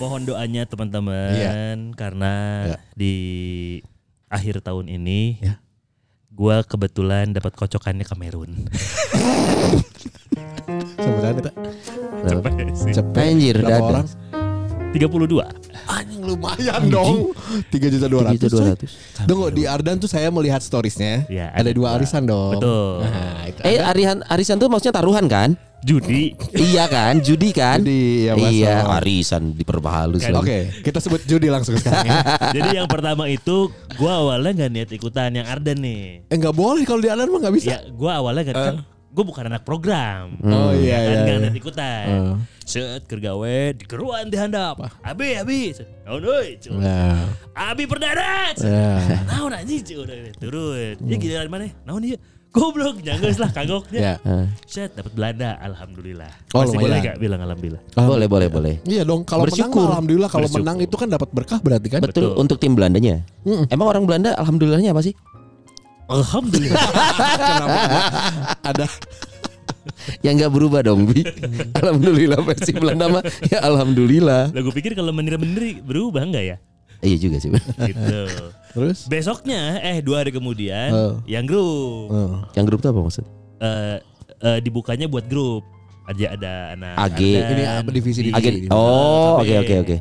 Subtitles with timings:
[0.00, 1.76] Mohon doanya teman-teman Iya.
[1.92, 2.32] karena
[2.66, 2.78] Iya.
[2.96, 3.14] di
[4.26, 5.60] akhir tahun ini Ya.
[6.30, 8.64] gua kebetulan dapat kocokannya Kamerun.
[10.96, 11.54] Sebenarnya tak.
[12.90, 13.14] Cepet.
[13.14, 14.06] Anjir, Berapa orang?
[14.90, 15.46] 32.
[15.86, 17.30] Anjing lumayan dong.
[17.70, 18.34] Tiga juta dua ratus.
[18.34, 18.90] Tiga juta dua ratus.
[19.22, 21.28] Tunggu di Ardan tuh saya melihat storiesnya.
[21.28, 21.96] Ya, ada, ada dua dua.
[21.96, 22.58] arisan dong.
[22.58, 23.06] Betul.
[23.06, 23.90] Nah, itu Eh ada.
[23.90, 25.54] arisan arisan tuh maksudnya taruhan kan?
[25.80, 26.36] Judi.
[26.54, 27.80] iya kan, judi kan?
[27.80, 28.52] Judi, ya, Mas.
[28.52, 30.44] iya, arisan diperhalus Kan, lagi.
[30.44, 32.20] Oke, kita sebut judi langsung sekarang ya.
[32.56, 36.28] Jadi yang pertama itu gua awalnya nggak niat ikutan yang Arden nih.
[36.28, 37.68] eh nggak boleh kalau di Ardan mah nggak bisa.
[37.70, 38.74] Ya, gua awalnya kan, kan
[39.08, 40.36] gua bukan anak program.
[40.42, 41.20] Oh iya Ya kan iya.
[41.24, 41.44] nggak iya.
[41.48, 42.04] niat ikutan.
[42.12, 42.36] Oh.
[42.62, 44.78] Set kergawe di keruan di handap.
[45.00, 45.74] Abi abi.
[46.04, 46.54] Naon euy?
[46.60, 46.76] Cuk.
[46.76, 48.52] Nah, Abi perdana.
[48.52, 48.68] Cuk.
[48.68, 49.26] ya.
[49.26, 49.80] Naon anjing
[50.36, 50.94] turun.
[51.02, 51.72] Ya giliran mana?
[51.82, 52.20] Naon ieu?
[52.50, 54.00] Goblok nyanggeus lah kagoknya.
[54.02, 54.14] Ya.
[54.26, 56.30] Eh, Set dapat Belanda alhamdulillah.
[56.50, 57.82] Oh, Masih boleh gak bilang alhamdulillah?
[57.94, 58.74] boleh, boleh, boleh.
[58.82, 59.86] Iya dong, kalau menang Bersyukur.
[59.86, 60.66] alhamdulillah kalau Bersyukur.
[60.66, 62.00] menang itu kan dapat berkah berarti kan.
[62.02, 62.42] Betul, Betul.
[62.42, 63.22] untuk tim Belandanya.
[63.70, 65.14] Emang orang Belanda alhamdulillahnya apa sih?
[66.10, 66.74] Alhamdulillah.
[67.38, 67.78] Kenapa
[68.66, 68.86] ada
[70.26, 71.22] Yang nggak berubah dong, Bi.
[71.80, 74.50] alhamdulillah versi Belanda mah ya alhamdulillah.
[74.50, 76.56] Lah gue pikir kalau menir-menir berubah enggak ya?
[77.00, 77.48] Iya juga sih.
[77.54, 78.20] Gitu.
[78.70, 79.04] Terus?
[79.04, 81.12] Besoknya eh dua hari kemudian Oh.
[81.24, 82.42] yang grup Oh.
[82.52, 83.24] Yang grup tuh apa maksud?
[83.58, 83.96] eh
[84.40, 85.62] eh, dibukanya buat grup
[86.06, 87.20] aja ada anak AG.
[87.36, 88.40] Ardan, Ini apa divisi di- divisi?
[88.40, 88.54] Agen.
[88.68, 89.96] Oh, oke oke oke.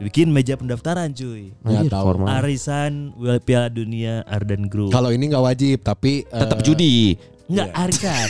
[0.00, 1.52] Bikin meja pendaftaran cuy.
[1.58, 2.04] Nggak Anjir, tahu.
[2.06, 2.26] formal.
[2.30, 2.92] Arisan
[3.40, 4.90] Piala Dunia Ardan Group.
[4.90, 7.18] Kalau ini nggak wajib tapi eh, Tetap judi.
[7.46, 7.82] Enggak Iya.
[7.82, 8.26] arisan.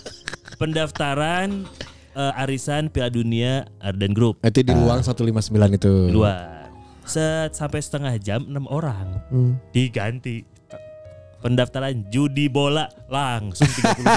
[0.60, 1.64] pendaftaran
[2.12, 5.92] eh, arisan Piala Dunia Ardan Group itu di ruang 159 itu.
[6.10, 6.59] luar.
[7.10, 9.58] Set sampai setengah jam enam orang Hmm.
[9.70, 10.46] diganti.
[11.40, 14.12] Pendaftaran judi bola langsung 32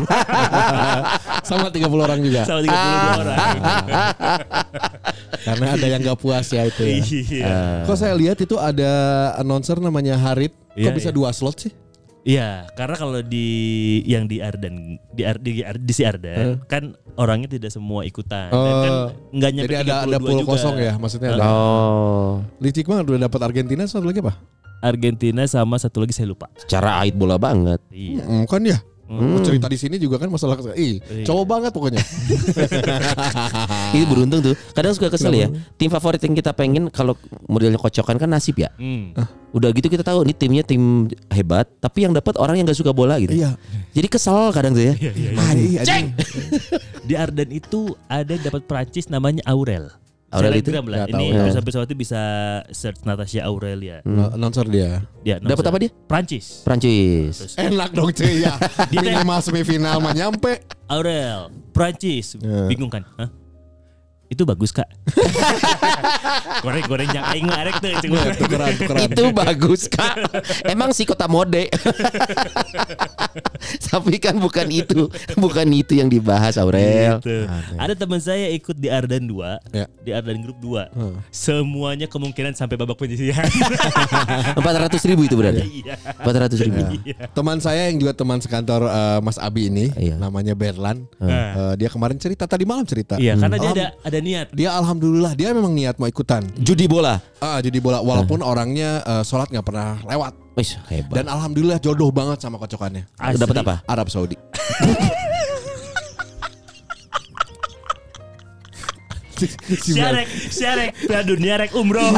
[1.48, 2.44] Sama 30 orang juga.
[2.44, 3.56] sama 32 orang.
[5.48, 6.96] Karena ada yang nggak puas ya itu ya.
[7.00, 7.56] Iya.
[7.88, 8.92] Kok saya lihat itu ada
[9.36, 10.52] announcer namanya Harit.
[10.52, 11.16] Kok Iya, bisa iya.
[11.16, 11.72] dua slot sih?
[12.24, 13.48] Iya, karena kalau di
[14.04, 18.48] yang di Ardan di Ar- di, Ar- di si Ardan kan orangnya tidak semua ikutan
[18.48, 20.50] dan kan Oh, nggak nyampe Jadi ada ada 32 pool juga.
[20.50, 21.30] kosong ya maksudnya.
[21.34, 21.44] ada.
[21.44, 24.40] Oh, Licik banget udah dapat Argentina satu lagi apa?
[24.80, 26.48] Argentina sama satu lagi saya lupa.
[26.64, 27.84] cara ait bola banget.
[27.88, 28.24] Iya.
[28.24, 28.80] Hmm, kan ya.
[29.04, 29.44] Hmm.
[29.44, 31.28] Cerita di sini juga kan masalah ih, Iya.
[31.28, 32.00] cowok banget pokoknya.
[33.94, 34.56] Ini beruntung tuh.
[34.74, 35.48] Kadang suka kesel ya.
[35.78, 37.14] Tim favorit yang kita pengen kalau
[37.46, 38.74] modelnya kocokan kan nasib ya.
[38.76, 39.14] Hmm.
[39.54, 42.90] Udah gitu kita tahu nih timnya tim hebat, tapi yang dapat orang yang gak suka
[42.90, 43.38] bola gitu.
[43.38, 43.54] Iya.
[43.94, 44.94] Jadi kesel kadang tuh ya.
[45.38, 46.10] Ah, iya, anjing.
[47.08, 49.94] Di Ardan itu ada yang dapat Prancis namanya Aurel.
[50.34, 50.74] Aurel itu?
[50.74, 51.06] Lah.
[51.06, 51.46] Ini tahu.
[51.46, 52.22] bisa bisa bisa
[52.74, 54.02] search Natasha Aurelia.
[54.02, 55.06] No- Announcer dia.
[55.22, 55.94] Dia Dapat apa dia?
[56.10, 56.66] Prancis.
[56.66, 57.54] Prancis.
[57.54, 58.58] Enak dong cuy ya.
[58.94, 60.66] Minimal semifinal mah nyampe.
[60.90, 62.34] Aurel, Prancis.
[62.42, 62.66] Ya.
[62.66, 63.06] Bingung kan?
[63.14, 63.43] Hah?
[64.34, 64.90] Itu bagus kak.
[66.66, 67.90] Goreng-goreng yang aing ngarek tuh.
[67.94, 68.34] Iya, goreng.
[68.34, 69.02] tukeran, tukeran.
[69.06, 70.18] Itu bagus kak.
[70.66, 71.70] Emang si kota mode.
[73.88, 75.08] Tapi kan bukan itu,
[75.38, 77.22] bukan itu yang dibahas Aurel.
[77.22, 77.46] Gitu.
[77.78, 79.86] Ada teman saya ikut di Ardan 2 Ya.
[80.02, 81.18] Di Ardan Group 2 Hmm.
[81.30, 83.46] Semuanya kemungkinan sampai babak penyisihan
[84.60, 85.86] Empat ratus ribu itu berarti.
[85.86, 86.82] Iya Empat ratus ribu.
[87.34, 90.18] Teman saya yang juga teman sekantor eh, Mas Abi ini, Iya.
[90.18, 91.06] namanya Berlan.
[91.20, 93.18] Eh, dia kemarin cerita tadi malam cerita.
[93.18, 96.48] Iya karena dia ada ada niat Dia alhamdulillah dia memang niat mau ikutan.
[96.56, 97.20] Judi bola.
[97.44, 100.34] Ah, jadi bola walaupun orangnya eh, sholat nggak pernah lewat.
[100.56, 101.16] Wih hebat.
[101.20, 103.04] Dan alhamdulillah jodoh banget sama kocokannya.
[103.18, 103.76] Dapat apa?
[103.90, 104.40] Arab Saudi.
[109.78, 112.10] si, Syarek Syarek Piala dunia rek umroh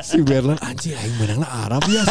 [0.00, 2.02] si Berlan anjing aing menangnya Arab ya.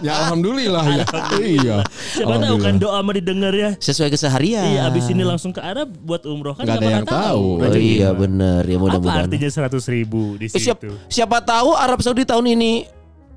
[0.00, 1.04] ya alhamdulillah ya.
[1.36, 1.76] Iya.
[1.86, 4.64] Siapa tahu kan doa mah didengar ya Sesuai keseharian.
[4.66, 7.46] Iya abis ini langsung ke Arab buat umroh kan Nggak ada yang tahu.
[7.60, 9.24] Oh iya benar ya Apa mudah-mudahan.
[9.26, 10.78] artinya 100 ribu di Eh, situ siap,
[11.08, 12.72] siapa tahu Arab Saudi tahun ini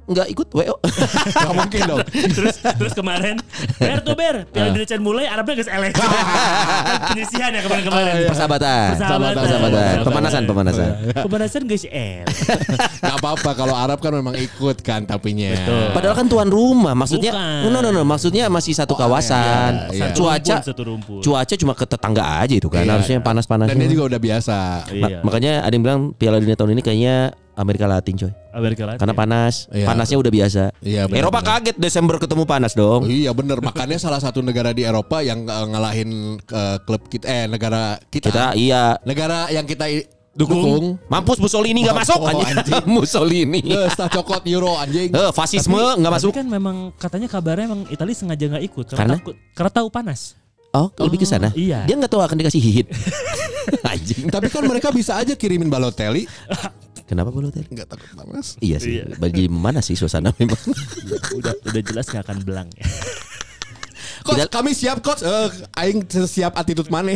[0.08, 0.76] nggak ikut WO.
[1.38, 2.00] Gak mungkin dong.
[2.08, 3.36] terus terus kemarin
[3.76, 6.08] ber tuh ber piala dunia can mulai Arabnya geus eleh Kan
[7.12, 8.88] penyisihan ya kemarin-kemarin Persahabatan.
[8.96, 9.36] Persahabatan.
[9.44, 9.94] Persahabatan.
[10.02, 10.90] Pemanasan, pemanasan.
[11.28, 12.24] pemanasan guys el
[12.98, 15.52] Gak apa-apa kalau Arab kan memang ikut kan tapinya.
[15.92, 17.70] Padahal kan tuan rumah, maksudnya Bukan.
[17.70, 19.92] no no no, maksudnya masih satu kawasan.
[19.92, 20.02] iya, iya.
[20.10, 21.20] Satu Cuaca rumpun, satu rumpun.
[21.22, 22.92] cuaca cuma ke tetangga aja itu kan, Iya.
[22.96, 23.68] harusnya panas-panas.
[23.68, 24.58] Dan dia juga udah biasa.
[24.90, 27.16] iya makanya ada yang bilang Piala Dunia tahun ini kayaknya
[27.58, 28.32] Amerika Latin coy.
[28.54, 29.86] Amerika Latin Karena panas, Iya.
[29.86, 30.64] panasnya udah biasa.
[30.80, 31.58] Iya, Eropa benar.
[31.58, 33.02] kaget Desember ketemu panas Oh, dong.
[33.10, 36.10] iya bener makanya salah satu negara di Eropa yang eh, ngalahin
[36.40, 39.90] eh, klub kita eh negara kita, Kita iya negara yang kita
[40.32, 40.62] Dukung.
[40.62, 42.46] dukung, mampus Mussolini nggak masuk Oh, anjing.
[42.54, 42.84] anjing.
[42.96, 43.62] Mussolini.
[43.66, 45.10] Eh, cokot Euro anjing.
[45.10, 46.30] Eh, fasisme nggak masuk.
[46.30, 49.16] Tapi kan memang katanya kabarnya emang Italia sengaja nggak ikut karena, Karena?
[49.18, 50.38] takut karena tahu panas.
[50.78, 51.50] Oh, lebih ke sana.
[51.58, 51.82] iya.
[51.84, 52.86] Dia nggak tahu akan dikasih hit.
[53.90, 54.30] anjing.
[54.30, 56.30] Tapi kan mereka bisa aja kirimin Balotelli.
[57.08, 57.72] Kenapa Balotelli?
[57.72, 58.60] Nggak takut panas.
[58.60, 59.16] Iya sih, Iya.
[59.18, 60.60] jadi mana sih suasana memang.
[61.40, 62.84] udah udah jelas nggak akan belang ya.
[64.18, 65.24] Coach, Kita- kami siap coach.
[65.24, 67.16] Eh, aing siap attitude mana?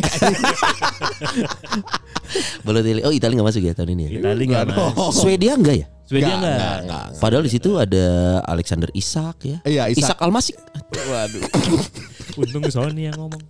[2.64, 3.04] Balotelli.
[3.04, 4.10] Oh, Italia nggak masuk ya tahun ini ya.
[4.18, 4.92] Italia nggak Nggak dong.
[4.96, 5.20] masuk.
[5.20, 5.86] Swedia enggak ya?
[6.02, 6.56] Swedia Nggak, nggak.
[6.56, 7.04] nggak, nggak.
[7.20, 8.04] Padahal di situ ada
[8.44, 9.56] Alexander Isak ya.
[9.62, 10.00] Iya, Isak.
[10.08, 10.56] Isak Almasik.
[11.02, 11.42] Waduh.
[12.36, 13.42] Untung Sony yang ngomong.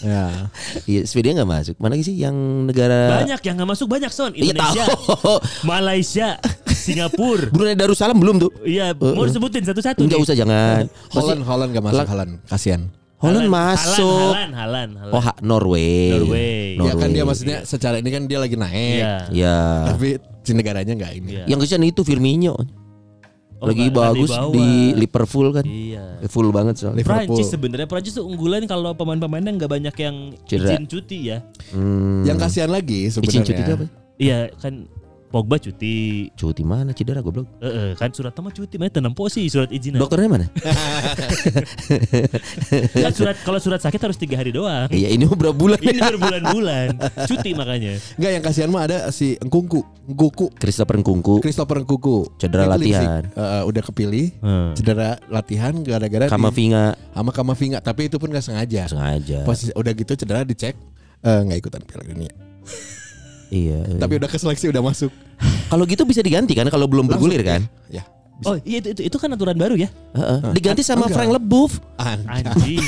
[0.00, 0.52] Ya.
[0.84, 1.74] Iya, Swedia nggak masuk.
[1.80, 2.36] Mana sih yang
[2.68, 4.32] negara Banyak yang nggak masuk banyak son.
[4.36, 5.34] Iya Indonesia, tahu.
[5.70, 6.28] Malaysia,
[6.68, 7.48] Singapura.
[7.54, 8.50] Brunei Darussalam belum tuh.
[8.62, 10.04] Iya, mau disebutin satu-satu.
[10.04, 10.26] Enggak nih.
[10.28, 10.82] usah jangan.
[11.12, 12.32] Holland, Holland gak masuk Holland.
[12.46, 12.82] Kasian.
[13.16, 14.36] Holland masuk.
[14.36, 15.12] Halan, Halan, Halan.
[15.16, 16.12] Oh, ha- Norway.
[16.12, 16.76] Norway.
[16.76, 19.00] Ya kan dia maksudnya secara ini kan dia lagi naik.
[19.00, 19.14] Iya.
[19.32, 19.58] Ya.
[19.88, 21.30] Tapi si negaranya nggak ini.
[21.40, 21.44] Iya.
[21.48, 22.54] Yang kesian itu Firmino.
[23.56, 24.52] Oh, Lagi bagus dibawa.
[24.52, 25.64] di Liverpool kan.
[25.64, 26.20] Iya.
[26.28, 27.00] Full banget soalnya.
[27.00, 27.24] Liverpool.
[27.32, 30.76] Prancis sebenarnya Prancis tuh unggulan kalau pemain-pemainnya nggak banyak yang Cedera.
[30.76, 31.40] izin cuti ya.
[31.72, 32.20] Hmm.
[32.22, 33.40] Yang kasihan lagi Izin sebenarnya.
[33.42, 33.86] cuti itu apa?
[34.16, 34.74] Iya kan
[35.26, 36.30] Pogba cuti.
[36.32, 37.50] Cuti mana cedera goblok.
[37.58, 39.98] Eh, eh, kan surat nama cuti, mana tenang posi surat izin.
[39.98, 40.46] Dokternya mana?
[42.96, 44.86] Kan surat kalau surat sakit harus tiga hari doang.
[44.88, 46.86] Iya ini berapa bulan Ini berbulan-bulan
[47.26, 47.98] cuti makanya.
[48.16, 52.26] Enggak yang kasihan mah ada si Engkungku, Engkuku, Christopher Nkunku Christopher Engkuku.
[52.38, 53.26] Cedera latihan.
[53.26, 54.26] Eh, udah kepilih.
[54.40, 54.72] Hmm.
[54.74, 58.86] Cedera latihan gara-gara di- Kamavinga sama Kamavinga, tapi itu pun gak sengaja.
[58.86, 59.42] sengaja.
[59.42, 60.74] Posisi udah gitu cedera dicek
[61.22, 62.32] eh, nggak ikutan Piala Dunia.
[63.50, 63.78] Iya.
[63.86, 64.00] iya.
[64.00, 65.10] Tapi udah ke seleksi udah masuk.
[65.72, 67.62] kalau gitu bisa diganti kan kalau belum bergulir kan?
[67.90, 68.02] Ya.
[68.44, 69.88] Oh iya itu, itu itu kan aturan baru ya.
[70.12, 70.52] Heeh.
[70.52, 71.16] Diganti sama Enggak.
[71.16, 71.72] Frank Leboeuf.
[71.96, 72.44] Anjay.
[72.44, 72.84] Anjing.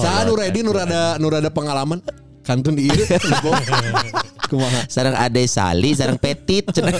[0.00, 2.00] Saya nu ready nu rada nu rada pengalaman
[2.40, 3.04] kantun di ieu.
[4.50, 4.82] Kumaha?
[4.90, 6.66] Sarang Ade Sali, sarang Petit.
[6.74, 6.90] cenah.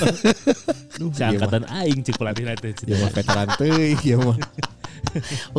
[0.95, 2.71] Seangkatan aing cek pelatih nanti.
[2.87, 3.49] Ya mah veteran
[4.07, 4.39] ya mah.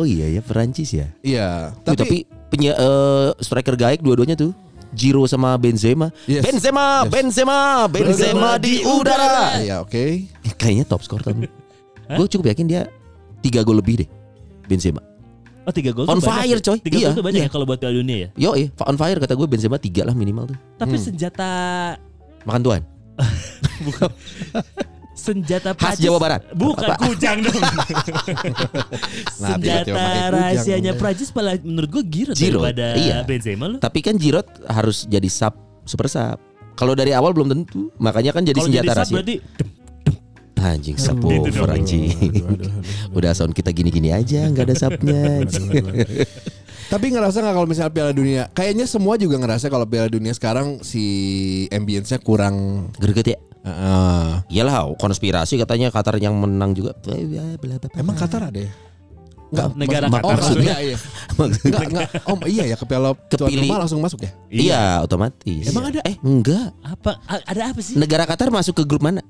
[0.00, 1.12] oh iya ya Perancis ya.
[1.20, 2.16] Iya, Tapi, tapi
[2.48, 4.56] punya eh, striker gaek dua-duanya tuh.
[4.92, 6.12] Giro sama Benzema.
[6.24, 6.44] Yes.
[6.44, 7.10] Benzema, Yes.
[7.10, 7.58] Benzema,
[7.88, 9.56] Benzema di udara.
[9.58, 10.28] Iya, oke.
[10.60, 11.48] Kayaknya top skor tahun.
[12.12, 12.86] Gue cukup yakin dia
[13.40, 14.08] tiga gol lebih deh.
[14.68, 15.00] Benzema.
[15.62, 16.64] Oh tiga gol On banyak fire, ya?
[16.64, 16.78] coy.
[16.82, 17.48] Tiga Iya, gol tuh banyak iya.
[17.48, 18.28] ya kalau buat Piala Dunia ya.
[18.36, 20.58] Yo, eh, on fire kata gue Benzema tiga lah minimal tuh.
[20.76, 21.04] Tapi Hmm.
[21.08, 21.50] senjata
[22.42, 22.82] Makan tuan.
[23.86, 24.10] bukan
[25.22, 26.42] senjata Khas Jawa Barat.
[26.50, 26.98] Bukan Apa?
[27.06, 27.54] kujang dong.
[29.42, 33.22] Nah, senjata rahasianya Prancis malah menurut gue Giroud, Giroud, daripada iya.
[33.26, 33.78] Benzema loh.
[33.82, 36.38] Tapi kan Giroud harus jadi sub super sub.
[36.74, 39.14] Kalau dari awal belum tentu, makanya kan jadi Kalau senjata jadi rahasia.
[39.14, 39.36] berarti
[40.62, 41.74] Anjing Gitu subwoofer dong.
[41.74, 42.06] anjing.
[43.18, 45.42] Udah sound kita gini-gini aja, nggak ada subnya.
[46.86, 48.42] Tapi ngerasa nggak kalau misalnya Piala Dunia?
[48.54, 51.02] Kayaknya semua juga ngerasa kalau Piala Dunia sekarang si
[51.74, 52.86] ambience-nya kurang.
[52.94, 53.38] Greget ya.
[53.62, 54.26] Heeh.
[54.50, 56.98] Iyalah, konspirasi katanya Qatar yang menang juga.
[57.94, 58.72] Emang Qatar ada ya?
[59.52, 60.24] Enggak, Negara Qatar.
[60.24, 60.96] Oh, maksudnya iya.
[61.38, 62.08] Maksudnya- Enggak, enggak.
[62.24, 63.68] Oh, iya ya ke Piala tuan Kepilih.
[63.68, 64.30] rumah langsung masuk ya?
[64.48, 65.64] Iya, otomatis.
[65.68, 66.00] Emang ada?
[66.02, 66.72] Eh, enggak.
[66.80, 67.94] apa a- ada apa sih?
[67.94, 69.20] Negara Qatar masuk ke grup mana?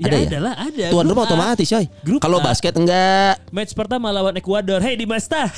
[0.00, 0.26] ya ada ya?
[0.26, 0.84] ada lah, ada.
[0.90, 1.86] Tuan rumah otomatis, coy.
[2.18, 3.38] Kalau basket enggak.
[3.50, 4.78] Match pertama lawan Ekuador.
[4.78, 5.50] Hey Dimasta.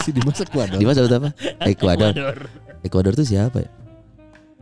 [0.00, 0.76] Si Dimas Ekuador.
[0.76, 1.30] Di mana sebut apa?
[1.72, 2.12] Ekuador.
[2.84, 3.68] Ekuador tuh siapa ya?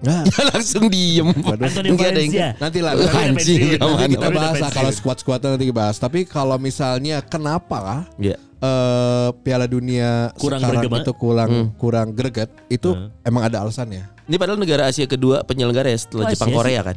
[0.05, 0.25] Enggak.
[0.51, 1.31] Langsung diem.
[1.31, 2.35] Enggak ada yang-.
[2.59, 2.93] Nanti lah.
[2.93, 5.97] Nanti, Anjing, nanti kita bahas lah kalau squad-squadnya nanti kita bahas.
[5.97, 8.35] Tapi kalau misalnya kenapa lah Iya.
[8.35, 11.03] eh, Piala Dunia Kurang sekarang bergema.
[11.03, 11.67] itu kurang Hmm.
[11.77, 13.15] kurang greget itu Hmm.
[13.23, 14.11] emang ada alasannya.
[14.27, 16.97] Ini padahal negara Asia kedua penyelenggara ya setelah Oh, Jepang Asia Korea kan.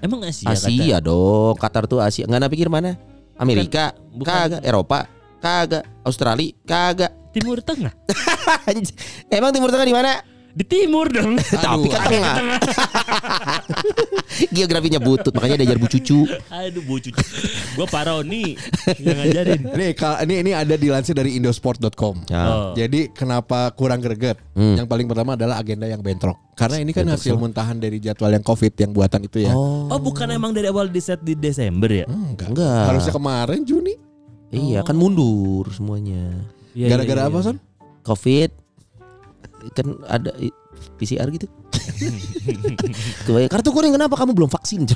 [0.00, 0.48] Emang Asia?
[0.48, 2.24] Asia dong, Qatar tuh Asia.
[2.24, 2.96] Enggak pikir mana?
[3.36, 4.28] Amerika, bukan.
[4.28, 4.98] kagak, Eropa,
[5.38, 7.10] kagak, Australia, kagak.
[7.10, 7.20] kata?
[7.32, 7.92] Timur Tengah.
[9.32, 10.20] Emang Timur Tengah di mana?
[10.52, 11.40] Di timur dong.
[11.40, 12.36] Tapi kan tengah.
[14.52, 16.24] Geografinya butut, makanya diajar Bu Cucu.
[16.48, 17.20] Aduh bu cucu.
[17.72, 18.56] Gue paroni
[19.04, 19.60] yang ngajarin.
[19.72, 22.28] Ini ka- ini ini ada dilansir dari indosport.com.
[22.28, 22.42] Ya.
[22.44, 22.72] Oh.
[22.72, 24.36] Jadi kenapa kurang greget?
[24.52, 26.36] Yang paling pertama adalah agenda yang bentrok.
[26.52, 29.52] Karena ini kan hasil muntahan dari jadwal yang Covid yang buatan itu ya.
[29.52, 32.04] Oh, Oh bukan emang dari awal di set di Desember ya?
[32.08, 32.52] Enggak.
[32.52, 32.84] Enggak.
[32.88, 33.94] Harusnya kemarin Juni.
[34.52, 36.28] iya kan mundur semuanya.
[36.76, 37.44] Iya, Gara-gara iya, apa, iya.
[37.48, 37.56] Son?
[38.04, 38.50] Covid
[39.70, 40.34] kan ada
[40.98, 41.46] PCR gitu.
[43.26, 44.86] Kebanyakan kartu kuning kenapa kamu belum vaksin?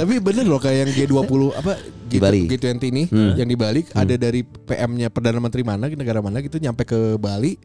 [0.00, 1.76] Tapi bener loh kayak yang G20 apa
[2.08, 2.48] Di Bali.
[2.48, 2.50] Hmm.
[2.56, 3.02] G20 ini
[3.36, 7.56] yang di Bali ada dari PM-nya Perdana Menteri mana negara mana gitu nyampe ke Bali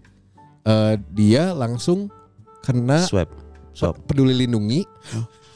[0.65, 2.11] eh, dia langsung
[2.65, 3.29] kena Swab.
[3.71, 3.95] Swab.
[4.09, 4.83] peduli lindungi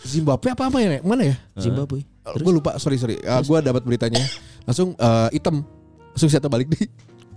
[0.06, 1.04] Zimbabwe apa apa ya Nek?
[1.04, 2.06] mana ya Zimbabwe.
[2.30, 4.22] gue lupa sorry sorry gue dapat beritanya
[4.64, 5.66] langsung eh, hitam
[6.14, 6.86] langsung saya balik di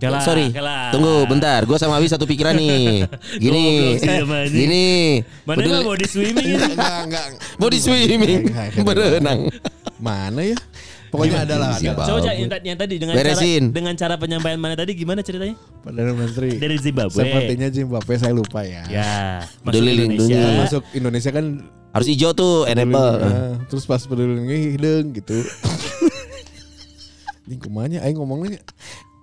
[0.03, 0.91] Kalah, Sorry, kalah.
[0.91, 1.63] tunggu bentar.
[1.63, 3.07] Gue sama Abi satu pikiran nih.
[3.43, 3.95] Gini,
[4.51, 4.87] gini.
[5.47, 6.75] Mana mau di swimming ini?
[6.75, 8.85] enggak enggak Body swimming, Enggak, enggak.
[8.85, 9.41] berenang.
[10.03, 10.59] mana ya
[11.09, 11.79] pokoknya ada lah ada.
[11.79, 12.09] Zimbabwe.
[12.11, 13.63] Coba yang, tadi- yang tadi dengan Beresin.
[13.63, 15.55] cara dengan cara penyampaian mana tadi gimana ceritanya?
[15.79, 17.15] Perdana Menteri Dari Zimbabwe.
[17.15, 20.03] sepertinya Zimbabwe saya lupa ya Ya, masuk Indonesia.
[20.03, 20.59] lindungi.
[20.59, 21.47] masuk Indonesia kan
[21.93, 23.21] Harus hijau tuh, enable.
[23.21, 25.37] Nah, terus pas peduli lindungi hidung gitu.
[27.45, 28.59] Ini kumanya aing ngomongnya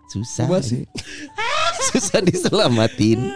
[0.09, 0.49] Susah.
[0.49, 0.89] Coba sih.
[1.93, 3.29] Susah diselamatin.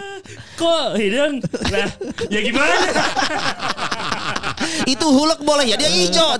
[0.57, 1.37] Kok hidung?
[1.69, 1.89] Nah,
[2.29, 2.75] ya gimana?
[4.93, 6.33] Itu hulek boleh ya, dia hijau.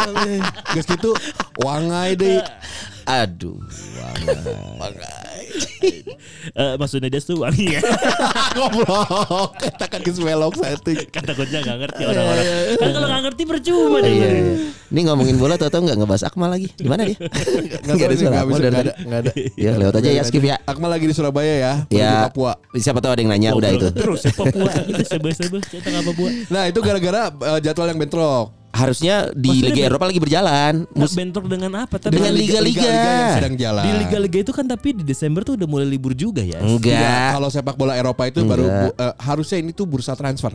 [0.72, 1.12] Guys gitu
[1.60, 2.40] wangai deh.
[3.04, 3.60] Aduh.
[6.48, 7.80] Eh, maksudnya dia tuh wangi ya.
[8.58, 9.54] Goblok.
[9.58, 10.98] Katakan ke welok setting.
[11.14, 12.44] kan takutnya gak ngerti orang-orang.
[12.78, 14.12] Kan kalau gak ngerti percuma deh.
[14.12, 14.30] Iya.
[14.88, 16.68] Ini ngomongin bola tau-tau nggak ngebahas Akmal lagi.
[16.74, 17.18] Di mana dia?
[17.84, 18.88] Enggak ada suara enggak Akmal dari enggak tadi.
[18.88, 19.32] ada enggak ada.
[19.54, 20.56] Ya lewat aja ya skip ya.
[20.64, 22.12] Akmal lagi di Surabaya ya, Ya.
[22.28, 22.56] Papua.
[22.74, 23.88] Siapa tahu ada yang nanya udah itu.
[23.92, 26.32] Terus ya Papua itu sebel-sebel cerita apa buat.
[26.48, 28.57] Nah, itu gara-gara eh, jadwal yang bentrok.
[28.78, 30.74] Harusnya di Maksudnya Liga ben- Eropa lagi berjalan.
[30.86, 31.94] Nggak Mus- bentrok dengan apa?
[31.98, 32.86] Tapi Dengan liga-liga.
[32.86, 33.82] yang sedang jalan.
[33.82, 36.56] di liga-liga itu kan tapi di Desember tuh udah mulai libur juga ya.
[36.56, 37.28] Iya, Enggak.
[37.34, 38.82] kalau sepak bola Eropa itu baru Enggak.
[38.84, 40.54] bu- eh, harusnya ini tuh bursa transfer.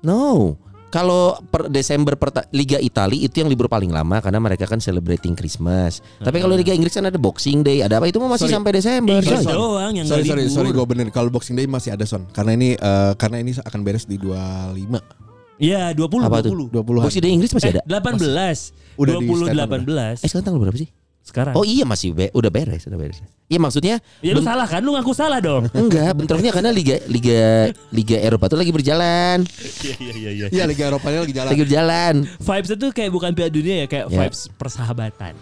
[0.00, 0.54] No.
[0.86, 5.34] Kalau per Desember perta- Liga Italia itu yang libur paling lama karena mereka kan celebrating
[5.34, 5.98] Christmas.
[6.16, 8.54] Tapi kalau Liga Inggris kan ada Boxing Day, ada apa itu mah masih Sorry.
[8.54, 9.18] sampai Desember.
[9.18, 9.50] Inggris coy.
[9.50, 10.54] doang yang sorry sorry libur.
[10.54, 13.80] sorry gue bener kalau Boxing Day masih ada son karena ini eh, karena ini akan
[13.82, 15.25] beres di 25
[15.56, 16.52] Iya 20 Apa tuh?
[16.68, 16.84] 20.
[16.84, 17.82] 20 Boxing Day Inggris masih Eh, ada.
[17.88, 18.72] 18.
[18.96, 20.16] Udah di 20 statement 18.
[20.20, 20.88] Eh sekarang tanggal berapa sih?
[21.26, 21.58] Sekarang.
[21.58, 23.18] Oh iya masih be- udah beres, udah beres.
[23.50, 24.78] Iya maksudnya ya lu salah kan?
[24.78, 25.66] Lu ngaku salah dong.
[25.74, 29.42] enggak, bentroknya karena liga liga liga Eropa tuh lagi berjalan.
[29.82, 30.46] Iya iya iya iya.
[30.54, 32.14] Iya Liga Eropa lagi jalan Lagi berjalan.
[32.38, 34.18] Vibes itu kayak bukan Piala Dunia ya, kayak Ya.
[34.22, 35.34] vibes persahabatan.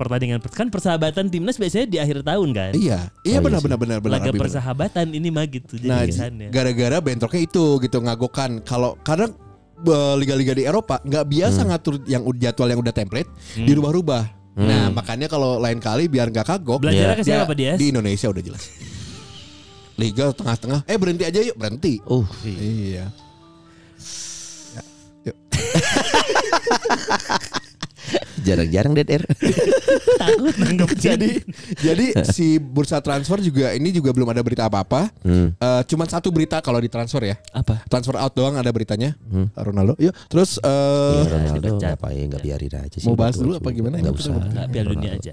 [0.00, 2.72] Pertandingan kan persahabatan timnas biasanya di akhir tahun kan.
[2.72, 4.12] Iya, iya Oh, benar iya benar benar benar.
[4.16, 4.42] Laga Abi, benar.
[4.48, 6.48] persahabatan ini mah gitu jadi Nah, kesannya.
[6.48, 8.64] gara-gara bentroknya itu gitu ngagokan.
[8.64, 9.36] Kalau kadang
[9.78, 14.22] eh, liga-liga di Eropa nggak biasa ngatur yang jadwal yang udah template dirubah-rubah.
[14.56, 16.80] Nah, makanya kalau lain kali biar nggak kagok.
[16.80, 17.76] Belajarnya ke siapa ya, Pak Dias?
[17.76, 18.64] Di Indonesia udah jelas.
[19.96, 22.00] Liga tengah-tengah, eh berhenti aja yuk berhenti.
[22.04, 23.04] Oh, Iya.
[24.72, 24.82] Ya,
[25.28, 25.36] yuk.
[28.40, 29.22] jarang-jarang dead air.
[30.20, 31.30] Takut nanggep jadi
[31.80, 35.08] jadi si bursa transfer juga ini juga belum ada berita apa-apa.
[35.24, 35.52] Hmm.
[35.54, 37.36] Eh, cuman satu berita kalau di transfer ya.
[37.52, 37.84] apa?
[37.86, 39.16] Transfer out doang ada beritanya.
[39.54, 39.96] Ronaldo.
[39.96, 40.68] Yuk, terus eh
[41.20, 41.96] Iya, Ronaldo dipecat.
[41.96, 43.06] apa ya nggak biarin aja sih.
[43.08, 43.96] Mau bahas dulu apa gimana?
[43.98, 44.44] Nggak Kita usah.
[44.44, 45.32] Enggak Piala Dunia aja.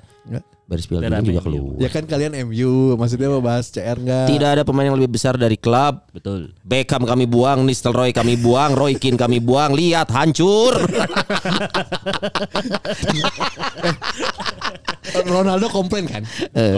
[0.68, 1.80] Baris Piala Dunia juga keluar.
[1.80, 4.28] Ya kan kalian MU, maksudnya mau bahas CR enggak?
[4.28, 6.04] Tidak ada pemain yang lebih besar dari klub.
[6.12, 6.52] Betul.
[6.60, 9.72] Beckham kami buang, Nistelrooy kami buang, Roy Keane kami buang.
[9.72, 10.76] Lihat hancur.
[15.24, 16.24] Ronaldo komplain kan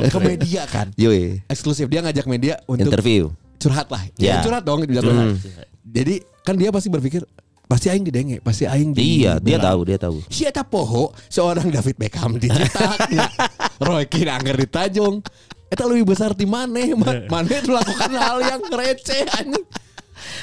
[0.06, 0.94] ke media kan.
[0.96, 1.42] Yoi.
[1.50, 3.34] Eksklusif dia ngajak media untuk Interview.
[3.60, 4.06] curhat lah.
[4.16, 4.46] Ya, Ya.
[4.46, 5.36] curhat dong dia curhat.
[5.84, 7.26] Jadi kan dia pasti berpikir
[7.70, 10.26] pasti aing didenge, pasti aing di Iya, dia tahu, dia tahu.
[10.26, 13.30] Si eta poho seorang David Beckham dicetak ya.
[13.86, 15.22] Roy Keane anggar ditajung.
[15.70, 16.82] Eta lebih besar di mana?
[17.32, 19.66] Mana melakukan hal yang receh anjing.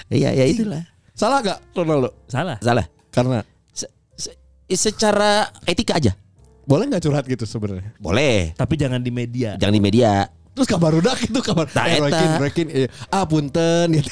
[0.07, 0.87] Iya, ya itulah.
[1.13, 2.15] Salah gak Ronaldo?
[2.31, 2.63] Salah.
[2.63, 2.87] Salah.
[3.11, 3.43] Karena
[3.75, 4.39] Se- se-
[4.71, 6.15] secara etika aja.
[6.63, 7.91] boleh nggak curhat gitu sebenarnya?
[7.99, 8.55] Boleh.
[8.55, 9.55] Tapi jangan di media.
[9.59, 10.31] Jangan di media.
[10.57, 12.01] Terus kabar udah itu kabar Nah, eh.
[12.01, 14.09] Keane, Roy Keane, eh, ah punten gitu.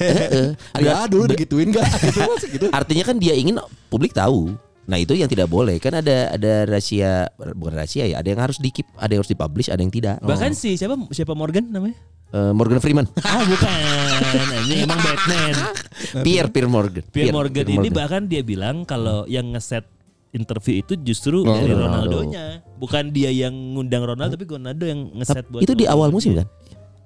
[0.77, 1.89] Ya dulu digituin gak?
[2.05, 2.67] Gitu gitu.
[2.69, 3.57] Artinya kan dia ingin
[3.89, 4.53] publik tahu.
[4.85, 8.61] Nah itu yang tidak boleh kan ada ada rahasia bukan rahasia ya ada yang harus
[8.61, 10.21] dikip ada yang harus dipublish ada yang tidak.
[10.21, 11.97] Bahkan si siapa siapa Morgan namanya?
[12.35, 13.71] Eh, Morgan Freeman, Ah bukan.
[14.61, 15.55] Anjing emang Batman.
[16.27, 19.87] Pierre Pierre Morgan, Pierre Morgan Pierre ini bahkan dia bilang kalau yang ngeset
[20.35, 22.21] interview itu justru Oh, dari Ronaldo.
[22.27, 22.45] Ronaldonya.
[22.77, 26.47] Bukan dia yang ngundang Ronaldo tapi Ronaldo yang ngeset buat itu di awal musim kan?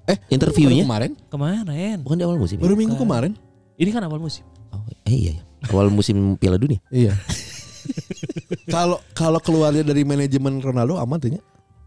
[0.09, 0.83] Eh, Interviewnya?
[0.83, 1.13] kemarin?
[1.29, 1.97] Kemarin.
[2.01, 2.57] Bukan di awal musim.
[2.57, 2.65] ya?
[2.65, 3.37] Baru minggu kemarin?
[3.77, 4.41] Ini kan awal musim.
[4.73, 5.43] Oh, eh iya, iya.
[5.69, 6.81] Awal musim Piala Dunia.
[6.89, 7.13] Iya.
[8.69, 11.37] Kalau kalau keluarnya dari manajemen Ronaldo aman tuh?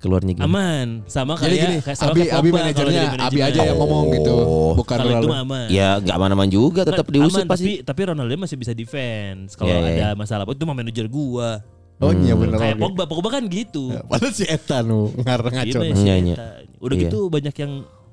[0.02, 0.50] Keluarnya gimana?
[0.50, 0.86] Aman.
[1.06, 4.34] Sama Jadi kayak gini, kayak sama Abi kayak Abi manajernya, Abi aja yang ngomong gitu,
[4.34, 4.74] Oh.
[4.74, 5.66] bukan Kalau itu aman.
[5.70, 7.70] Ya nggak aman-aman juga, tetap Kan diusut aman, pasti.
[7.78, 9.54] Tapi, tapi Ronaldo masih bisa defense.
[9.54, 10.18] Kalau Iya, iya, ada iya.
[10.18, 11.62] masalah itu mah manajer gua.
[12.02, 12.58] Oh iya benar.
[12.58, 12.82] Kayak.
[12.82, 13.94] Pogba, Pogba kan gitu.
[14.10, 15.70] Padahal si Eta nu ngarang ngaco.
[15.70, 16.34] Gitu ya, Iya, si iya.
[16.34, 16.46] Eta.
[16.82, 17.02] Udah Iya.
[17.06, 17.72] gitu banyak yang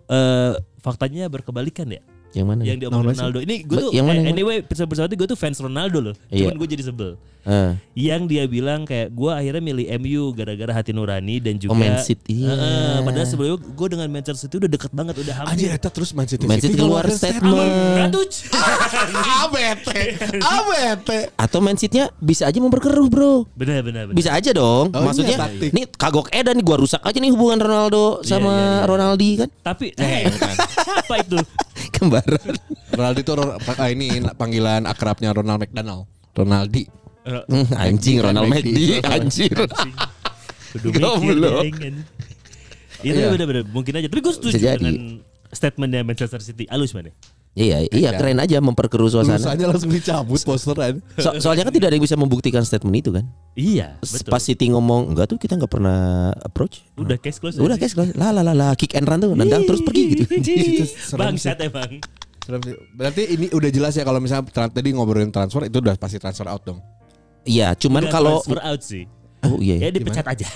[0.10, 2.02] eh, faktanya berkebalikan ya.
[2.30, 2.62] Yang mana?
[2.62, 3.40] Yang diomongin Ronaldo.
[3.42, 6.16] Ini gue tuh yang mana, eh, yang anyway pesawat gue tuh fans Ronaldo loh.
[6.30, 6.50] Iya.
[6.50, 7.18] Cuman gue jadi sebel.
[7.50, 11.80] Eh, Yang dia bilang kayak gue akhirnya milih MU gara-gara hati nurani dan juga Oh,
[11.80, 12.52] Man City, iya.
[12.52, 15.52] Heeh, padahal sebelumnya gue dengan Manchester City udah deket banget udah hampir.
[15.56, 16.44] Anjir Eta terus Man City.
[16.46, 17.72] Man City keluar statement.
[18.12, 18.32] Ratuj.
[19.48, 20.00] Abete.
[20.38, 21.20] Abete.
[21.40, 23.48] Atau Man City-nya bisa aja memperkeruh, Bro.
[23.56, 24.16] benar benar benar.
[24.20, 24.92] Bisa aja dong.
[24.92, 28.52] Oh, Maksudnya iya, nih kagok edan nih gua rusak aja nih hubungan Ronaldo Iya, sama
[28.52, 28.86] iya, iya.
[28.86, 29.50] Ronaldi kan.
[29.64, 30.28] Tapi eh,
[30.86, 31.40] siapa itu?
[31.96, 32.56] Kembaran.
[32.94, 33.32] Ronaldo itu
[33.78, 36.06] ah, ini panggilan akrabnya Ronald McDonald.
[36.36, 36.84] Ronaldi.
[37.30, 39.54] Hmm, anjing Ronald McD anjir.
[40.74, 41.66] Kudu Goblok.
[43.00, 44.08] tapi bener-bener mungkin aja.
[44.12, 44.96] Tapi gue setuju dengan
[45.54, 46.66] statementnya Manchester City.
[46.70, 47.14] Alus mana?
[47.58, 49.36] Iya, iya keren aja memperkeruh suasana.
[49.36, 51.02] Tulisannya langsung dicabut posteran.
[51.18, 53.26] So- soalnya kan tidak ada yang bisa membuktikan statement itu kan.
[53.58, 54.32] Iya, betul.
[54.32, 56.86] Pas Siti ngomong enggak tuh kita nggak pernah approach.
[56.96, 57.60] Udah case close.
[57.60, 60.24] Udah aja guys, lah lah lah lah kick and run tuh nendang terus pergi gitu.
[61.18, 62.00] Bangsat emang.
[62.96, 66.64] Berarti ini udah jelas ya kalau misalnya tadi ngobrolin transfer itu udah pasti transfer out
[66.64, 66.80] dong.
[67.44, 69.04] Iya, cuman Udah kalau transfer out sih.
[69.42, 70.48] oh iya, Ya iya, dipecat aja.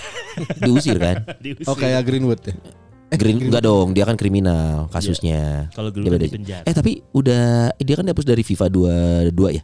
[0.60, 1.20] diusir kan.
[1.44, 1.64] Diusir.
[1.66, 2.54] Oh kayak Greenwood ya.
[3.10, 5.70] Green enggak dong, dia kan kriminal kasusnya.
[5.70, 6.64] Kalau Greenwood di penjara.
[6.66, 8.66] Eh tapi udah dia kan dihapus dari FIFA
[9.30, 9.62] 22 ya.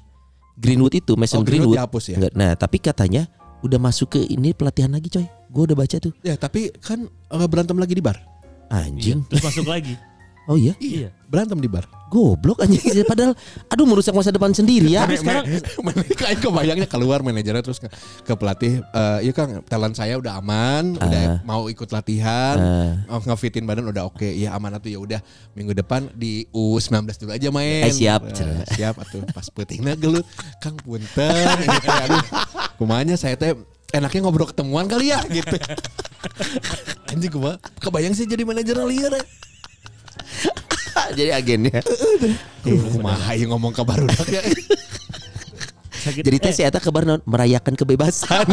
[0.54, 1.76] Greenwood itu Mason Oh, Greenwood Greenwood.
[1.80, 2.16] dihapus ya?
[2.20, 3.22] Enggak, Nah, tapi katanya
[3.60, 5.26] udah masuk ke ini pelatihan lagi coy.
[5.50, 6.12] Gue udah baca tuh.
[6.22, 8.20] Ya tapi kan eh, berantem lagi di bar.
[8.68, 9.26] Anjing.
[9.26, 9.96] Terus masuk lagi.
[10.48, 10.74] Oh iya.
[10.82, 11.14] Iya.
[11.30, 11.86] Berantem di bar.
[12.10, 13.38] Goblok anjing padahal
[13.70, 15.06] aduh merusak masa depan sendiri ya.
[15.06, 15.46] Tapi sekarang
[16.20, 17.86] Kayak kebayangnya keluar manajernya terus ke,
[18.26, 18.82] ke pelatih.
[18.82, 22.58] eh Iya kang, talent saya udah aman, udah mau ikut latihan,
[23.06, 24.26] oh, ngefitin badan udah oke.
[24.26, 25.20] Iya aman atuh ya udah
[25.54, 27.86] minggu depan di U19 dulu aja main.
[27.86, 28.26] Eh, siap.
[28.26, 30.26] Eh, siap atuh pas peutingna gelut.
[30.58, 31.06] Kang punten
[31.86, 32.24] teh aduh.
[32.74, 33.54] Kumanya saya teh
[33.94, 35.54] enaknya ngobrol ketemuan kali ya gitu.
[37.10, 39.14] Anjing gua kebayang sih jadi manajer liar.
[39.14, 39.22] ya.
[41.18, 41.80] Jadi agennya.
[42.64, 44.42] Kumaha ieu ngomong ke barudak ya.
[46.10, 46.22] sakit.
[46.24, 47.20] Jadi teh eh, si eta kabar naon?
[47.28, 48.48] merayakan kebebasan.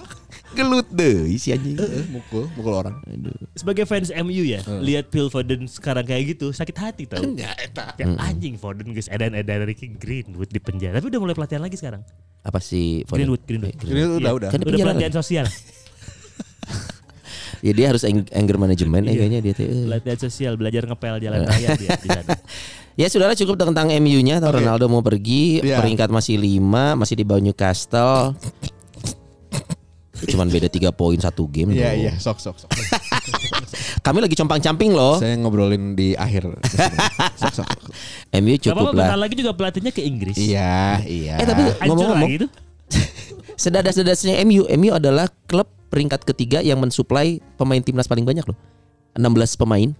[0.56, 1.76] Gelut deh si anjing.
[1.76, 2.96] Eh, mukul, mukul orang.
[3.52, 7.20] sebagai fans MU ya, lihat Phil Foden sekarang kayak gitu sakit hati tau.
[7.36, 7.92] Ya eta.
[7.92, 10.96] Kayak anjing Foden guys, edan edan Ricky Greenwood di penjara.
[10.96, 12.00] Tapi udah mulai pelatihan lagi sekarang.
[12.40, 13.28] Apa sih Foden?
[13.28, 13.74] Greenwood, Greenwood.
[13.84, 14.48] Ini udah udah.
[14.48, 15.44] Kan di Udah pelatihan sosial.
[17.60, 19.18] Ya dia harus ang- anger management eh, Iya.
[19.18, 19.66] kayaknya dia tuh.
[19.86, 22.34] pelatihan sosial, belajar ngepel jalan raya dia di sana.
[22.96, 24.40] Ya sudahlah cukup tentang MU-nya.
[24.40, 24.56] Oke.
[24.56, 25.84] Ronaldo mau pergi, Iya.
[25.84, 28.32] peringkat masih 5, masih di bawah Newcastle.
[30.16, 31.76] Cuman beda 3 poin satu game.
[31.76, 32.00] Iya loh.
[32.00, 32.72] iya, sok sok sok.
[34.06, 35.20] Kami lagi compang-camping loh.
[35.20, 36.48] Saya ngobrolin di akhir.
[37.36, 37.68] sok sok.
[38.40, 39.28] MU cukup bentar lah.
[39.28, 40.40] lagi juga pelatihnya ke Inggris.
[40.40, 41.36] Iya iya.
[41.36, 42.48] Eh tapi ngomong-ngomong,
[43.56, 48.58] sedadas-sedasnya MU, MU adalah klub peringkat ketiga yang mensuplai pemain timnas paling banyak loh.
[49.14, 49.22] 16
[49.56, 49.90] pemain.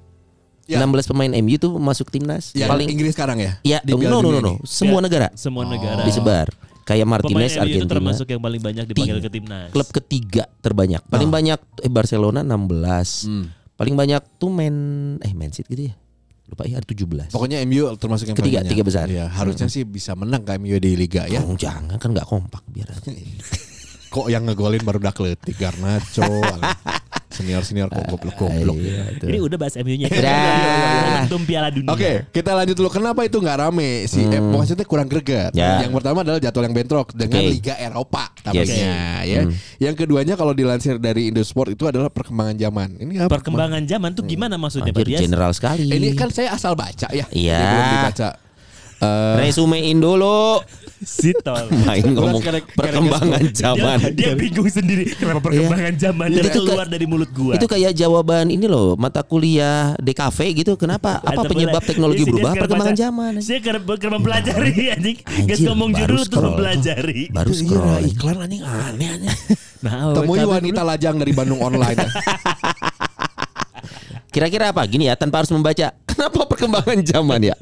[0.67, 0.79] Ya.
[0.79, 2.51] 16 pemain MU tuh masuk timnas.
[2.53, 3.53] yang paling Inggris sekarang ya?
[3.63, 4.55] Ya, Di no no no, no.
[4.63, 5.71] Semua Ya, negara Semua Oh.
[5.71, 6.03] negara.
[6.03, 6.51] disebar.
[6.83, 7.91] Kayak Pemain Martinez itu Argentina.
[7.91, 9.25] termasuk yang paling banyak dipanggil Tiga.
[9.25, 9.69] ke timnas.
[9.71, 11.03] klub ketiga terbanyak.
[11.05, 13.27] Paling banyak eh, Barcelona 16.
[13.27, 13.47] Hmm.
[13.75, 14.77] Paling banyak tuh Man
[15.19, 15.95] eh Man City gitu ya.
[16.47, 17.27] Lupa ya ada 17.
[17.29, 18.73] Pokoknya MU termasuk yang Ketiga, paling banyak.
[18.73, 19.07] tiga besar.
[19.07, 21.43] Iya, harusnya sih bisa menang kan MU di liga ya.
[21.43, 22.87] Oh, jangan kan nggak kompak biar
[24.17, 26.25] Kok yang ngegolin baru dak leutik Garnacho.
[27.29, 28.81] senior senior kok goblok goblok.
[28.81, 29.21] Iya.
[29.21, 30.09] Ini udah bahas MU-nya.
[30.09, 30.41] Udah.
[31.05, 31.93] Momentum Piala Dunia.
[31.93, 32.89] Oke, kita lanjut dulu.
[32.89, 34.09] Kenapa itu nggak rame?
[34.09, 35.53] Si eh, maksudnya kurang greget.
[35.53, 35.85] Ya.
[35.85, 37.53] Yang pertama adalah jadwal yang bentrok dengan Oke.
[37.53, 38.65] Liga Eropa namanya
[39.21, 39.29] Yes.
[39.29, 39.43] ya.
[39.85, 42.89] Yang keduanya kalau dilansir dari Indosport itu adalah perkembangan zaman.
[43.05, 43.37] Ini apa?
[43.37, 45.21] Perkembangan zaman tuh gimana maksudnya Pak Anjir Dias?
[45.29, 45.93] general sekali.
[45.93, 47.29] Ini kan saya asal baca ya.
[47.29, 47.59] Iya.
[47.61, 48.29] Ini belum dibaca.
[48.97, 50.65] Eh, resumein dulu.
[50.97, 51.69] Sitol.
[51.85, 54.01] Main ngomong Karena- perkembangan zaman.
[54.17, 56.37] Dia, dia bingung sendiri kenapa perkembangan zaman Iya.
[56.41, 57.53] dari Itu keluar dari mulut gua.
[57.53, 60.73] Itu kayak jawaban ini loh mata kuliah DKV gitu.
[60.75, 61.21] Kenapa?
[61.21, 62.53] Apa Atau penyebab boleh- teknologi Isi dia berubah?
[62.57, 63.33] Perkembangan baca- zaman.
[63.45, 65.17] Saya kerap mempelajari anjing.
[65.21, 66.45] Anjir, ngomong judul terus scroll.
[66.49, 67.23] mempelajari.
[67.29, 68.03] Baru Iya, scroll.
[68.09, 69.35] iklan anjing aneh aneh.
[69.85, 72.01] Nah, Temui kami wanita lajang dari Bandung online.
[74.33, 74.81] Kira-kira apa?
[74.85, 75.93] Gini ya, tanpa harus membaca.
[76.17, 77.55] Kenapa perkembangan zaman ya?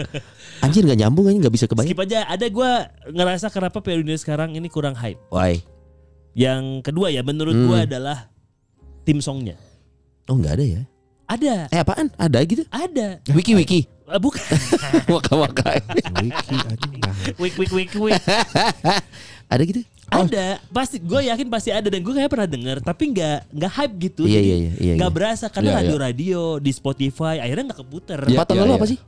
[0.62, 1.90] Anjir nggak nyambung aja nggak bisa kebayang.
[1.90, 2.18] Skip aja.
[2.24, 2.70] Ada gua
[3.04, 5.18] ngerasa kenapa Piala Dunia sekarang ini kurang hype.
[5.28, 5.58] Why?
[6.32, 7.66] Yang kedua ya menurut Hmm.
[7.66, 8.30] gua adalah
[9.02, 9.58] tim songnya.
[10.24, 10.82] Oh nggak ada ya?
[11.26, 11.54] Ada.
[11.68, 12.08] Eh apaan?
[12.14, 12.62] Ada gitu?
[12.70, 13.18] Ada.
[13.34, 13.80] Wiki wiki.
[14.04, 14.40] Ah, bukan.
[15.16, 15.80] Waka waka.
[16.20, 17.00] Wiki anjing.
[17.00, 17.16] Nah.
[17.40, 18.14] wik wik wik wik.
[19.52, 19.80] Ada gitu?
[20.06, 23.94] Ada, pasti gue yakin pasti ada dan gue kayak pernah denger tapi nggak nggak hype
[24.00, 24.22] gitu.
[24.24, 25.16] Iya, Jadi iya, iya, iya, nggak iya.
[25.16, 25.80] berasa karena Iya, iya.
[25.82, 28.18] radio-radio di Spotify akhirnya nggak keputer.
[28.24, 28.80] Iya, Empat tahun iya, lalu iya.
[28.80, 28.98] apa sih?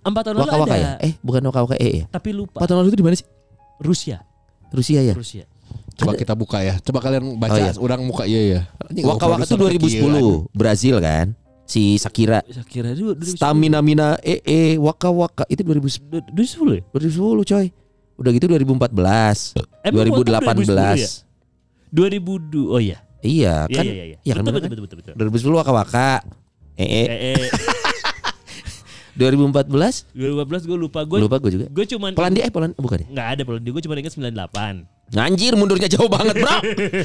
[0.00, 0.84] Empat tahun lalu Waka waka ada.
[0.84, 0.92] ya?
[1.00, 2.04] Eh bukan waka waka eh ya.
[2.08, 2.56] Tapi lupa.
[2.58, 3.26] Empat tahun lalu itu di mana sih?
[3.80, 4.16] Rusia.
[4.70, 5.14] Rusia ya.
[5.14, 5.44] Rusia.
[5.94, 6.74] Coba kita buka ya.
[6.82, 7.72] Coba kalian baca Oh, iya.
[7.78, 8.60] orang muka iya ya.
[8.82, 10.10] Anjing, Waka waka itu produser kecil,
[10.50, 11.26] 2010 Brazil kan.
[11.64, 12.42] Si Shakira.
[12.44, 16.82] Saya kira itu Stamina mina eh eh waka waka itu 2010 2010 ya?
[16.92, 17.66] 2010 coy.
[18.14, 19.58] Udah gitu 2014.
[19.82, 20.70] Emang World Cup 2018.
[20.70, 21.10] 2010 ya?
[21.90, 22.98] 2002 oh iya.
[23.20, 23.84] Iya Iya kan.
[23.84, 24.16] iya iya.
[24.20, 25.52] Iya kan betul, bener betul, betul, betul, 2010 betul.
[25.56, 26.10] waka waka.
[26.74, 27.42] Eh eh Eh, eh,
[29.14, 31.18] 2014 2015 gue lupa gue.
[31.18, 31.66] lupa gue juga.
[31.68, 33.06] Gue cuman Polandia eh Polandia bukan ya?
[33.08, 34.90] Nggak ada Polandia, gue cuma ingat 98.
[35.14, 36.48] Anjir mundurnya jauh banget bro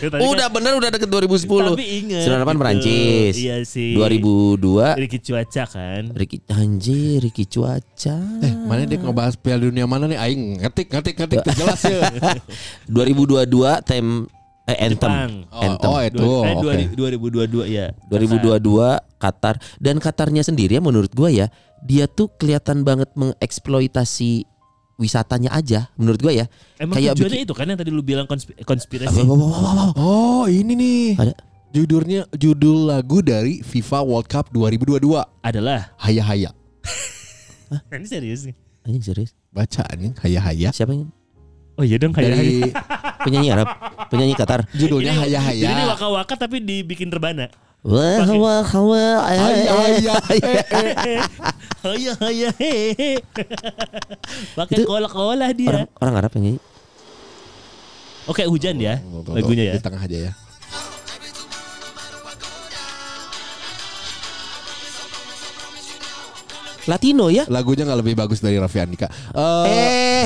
[0.09, 1.45] kan- Udah bener udah deket 2010
[1.75, 2.57] Tapi inget 98 gitu.
[2.57, 9.35] Perancis Iya sih 2002 Ricky Cuaca kan Ricky Anjir Ricky Cuaca Eh, mana dia ngebahas
[9.35, 10.15] Piala Dunia mana nih?
[10.15, 12.07] Aing ngetik ngetik ngetik jelas ya.
[12.87, 13.45] 2022
[13.83, 14.05] tem
[14.71, 15.31] eh, Anthem Jepang.
[15.49, 16.17] Oh, Anthem oh, itu.
[16.19, 17.57] Dua- eh, oke.
[17.57, 21.47] 2022 ya 2022 Qatar dan Qatarnya sendiri ya menurut gua ya
[21.81, 24.45] dia tuh kelihatan banget mengeksploitasi
[24.95, 28.27] wisatanya aja menurut gua ya Emang Kayak tujuannya bikin- itu kan yang tadi lu bilang
[28.27, 29.85] Apa, konspirasi apa, apa, apa, apa.
[29.95, 31.05] Oh, ini nih.
[31.15, 31.33] Ada.
[31.69, 35.21] Judulnya judul lagu dari FIFA World Cup 2022.
[35.45, 36.49] adalah Haya Haya.
[37.93, 40.69] Ini serius nih anjing serius Baca anjing Haya Haya.
[40.73, 41.13] siapa yang
[41.79, 42.75] Oh iya dong kayak Dari
[43.23, 43.71] penyanyi Arab
[44.11, 45.63] penyanyi Qatar judulnya Ini- Haya Haya.
[45.63, 47.47] Jadi ini waka-waka tapi dibikin rebana
[47.87, 50.15] wah wah wah Haya Haya.
[50.27, 51.19] Eh, eh.
[52.19, 52.51] Haya
[54.59, 56.59] Pakai Itu kola-kola orang dia orang Arab yang nyanyi
[58.27, 58.99] Oke hujan ya.
[59.31, 60.31] Lagunya ya Di tengah aja ya.
[66.87, 69.07] Latino ya Lagunya nggak lebih bagus dari Raffi Andika.
[69.31, 70.25] Eh, eh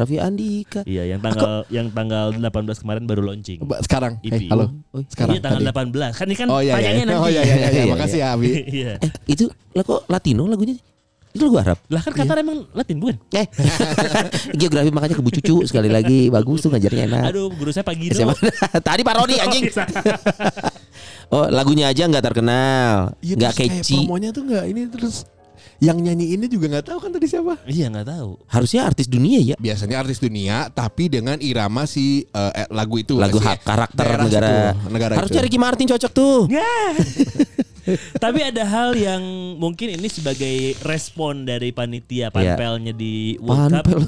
[0.00, 4.16] Raffi Andika Iya yang tanggal yang tanggal 18 kemarin baru launching sekarang.
[4.20, 4.32] EP.
[4.32, 4.72] Eh, halo.
[4.90, 5.36] Oh, Sekarang.
[5.36, 5.92] Iya tanggal tadi.
[5.92, 6.74] 18 Kan ini kan Oh iya iya.
[6.74, 7.68] tayangnya nanti Oh iya iya iya.
[7.70, 8.48] Iya, Makasih ya Abi.
[8.80, 10.80] Iya eh itu lah kok Latino lagunya
[11.30, 13.16] itu lagu Arab Lah kan Qatar emang Latin bukan?
[13.30, 13.46] eh
[14.58, 18.08] geografi makanya ke Bu Cucu sekali lagi bagus tuh ngajarnya enak Aduh guru saya pagi
[18.08, 18.34] SMA.
[18.88, 19.68] tadi parodi anjing
[21.28, 25.22] oh lagunya aja nggak terkenal Iya, nggak terus kayak catchy Promonya tuh nggak ini terus
[25.80, 27.56] yang nyanyi ini juga nggak tahu kan tadi siapa.
[27.64, 32.68] Iya nggak tahu harusnya artis dunia ya Biasanya artis dunia tapi dengan irama si eh,
[32.68, 33.16] lagu itu.
[33.16, 35.46] lagu si hak karakter daerah negara situ, negara harusnya itu.
[35.48, 36.38] Ricky Martin cocok tuh
[38.14, 39.22] Tapi ada hal yang
[39.56, 42.54] mungkin ini sebagai respon dari panitia Iya.
[42.54, 43.82] panpelnya di World Cup.
[43.82, 44.00] Panpel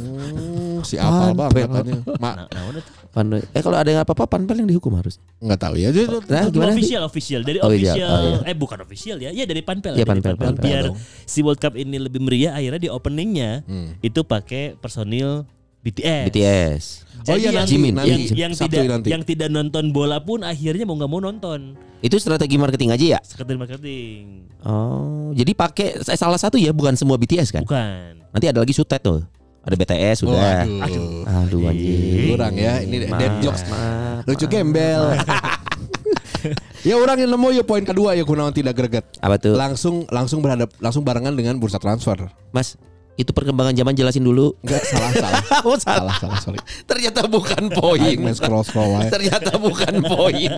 [0.83, 1.67] si apal banget Panpel.
[1.73, 2.01] katanya.
[2.17, 2.83] Ma, Nah, nah.
[3.09, 3.39] Panpel.
[3.47, 5.89] eh kalau ada yang apa-apa panpel yang dihukum harus nggak tahu ya.
[5.89, 7.93] Jadi, nah Itu gimana official official dari Oh, iya.
[7.93, 10.85] official Oh, eh bukan official ya ya dari panpel Iya, dari Panpel, Panpel biar
[11.23, 13.95] si World Cup ini lebih meriah akhirnya di openingnya Hmm.
[13.99, 15.45] itu pakai personil
[15.81, 16.25] BTS.
[16.29, 16.85] BTS
[17.23, 19.09] Oh iya Jadi nanti, Jimin, nanti, yang, yang tidak nanti.
[19.09, 23.21] yang tidak nonton bola pun akhirnya mau nggak mau nonton itu strategi marketing aja ya
[23.21, 28.47] sekedar marketing oh jadi pakai eh, salah satu ya bukan semua BTS kan bukan nanti
[28.47, 29.23] ada lagi sutet tuh
[29.63, 31.23] ada BTS Oh, sudah aduh.
[31.25, 33.63] aduh anjing Kurang ya, ini Maaf, dead jokes.
[33.65, 34.53] maaf, Lucu maaf.
[34.53, 35.03] gembel.
[36.83, 39.07] ya orang yang nemu ya poin kedua ya kunaon tidak greget.
[39.17, 42.19] apa tuh Langsung langsung berhadap langsung barengan dengan bursa transfer.
[42.51, 42.75] Mas
[43.13, 45.43] itu perkembangan zaman jelasin dulu Enggak salah salah.
[45.63, 46.59] Oh, salah salah sorry.
[46.83, 50.49] ternyata bukan poin scroll scroll ternyata bukan poin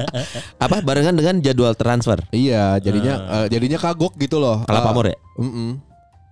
[0.64, 4.66] apa barengan dengan jadwal transfer Iya, jadinya eh, jadinya kagok gitu loh.
[4.66, 5.70] kalau Eh, pamor ya mm-mm.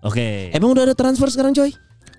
[0.03, 1.70] oke emang udah ada transfer sekarang coy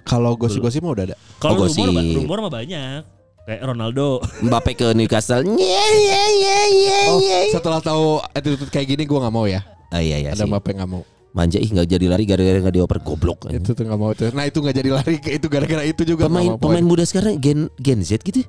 [0.04, 1.16] Kalau gosip-gosip mah udah ada.
[1.38, 2.18] kalau Oh, rumor gosip.
[2.18, 3.02] rumor mah banyak
[3.44, 5.56] kayak Ronaldo Mbappe ke Newcastle nye
[5.90, 9.64] nye nye nye Oh, setelah tahu attitude kayak gini gua nggak mau ya.
[9.90, 11.04] ah, iya iya Ada sih Mbappe nggak mau.
[11.30, 14.30] manja ih nggak jadi lari gara-gara nggak dioper goblok Itu tuh nggak mau tuh.
[14.30, 17.68] Nah itu nggak jadi lari itu gara-gara itu juga pemain mau pemain muda sekarang gen
[17.76, 18.46] gen Z gitu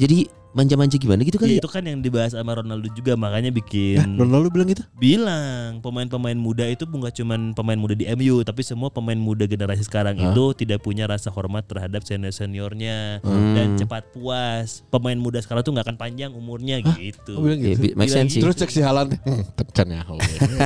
[0.00, 0.18] jadi
[0.50, 3.54] manja-manja gimana gitu Ya, kali ya itu kan yang dibahas sama Ronaldo juga makanya Ya,
[3.54, 4.82] bikin Ronaldo bilang gitu.
[4.98, 9.86] bilang pemain-pemain muda itu bukan cuman pemain muda di MU tapi semua pemain muda generasi
[9.86, 10.34] sekarang Hah?
[10.34, 13.54] itu tidak punya rasa hormat terhadap senior seniornya Hmm.
[13.54, 17.70] dan cepat puas pemain muda sekarang tuh nggak akan panjang umurnya Oh, gitu bilang Ya,
[17.70, 17.94] gitu.
[17.94, 20.02] make Bilang sense sih Terus cek si Halan, hmm, tecan ya.
[20.08, 20.18] Oh,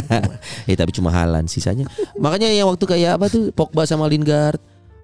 [0.70, 1.84] Eh tapi cuma halan sisanya.
[2.16, 4.56] Makanya yang waktu kayak apa tuh Pogba sama Lingard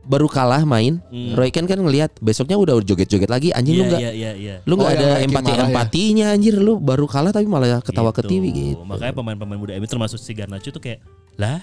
[0.02, 1.34] baru kalah main, Hmm.
[1.34, 4.54] Roy Keane kan ngelihat besoknya udah joget-joget lagi anjing lu Iya nggak iya iya iya
[4.62, 5.68] lu nggak Oh, ada lagi empati marah ya?
[5.68, 8.18] empatinya anjir lu baru kalah tapi malah ketawa Gitu.
[8.18, 8.82] ketiwi gitu.
[8.82, 11.04] makanya pemain-pemain muda MU termasuk si Garnacho tuh kayak
[11.36, 11.60] lah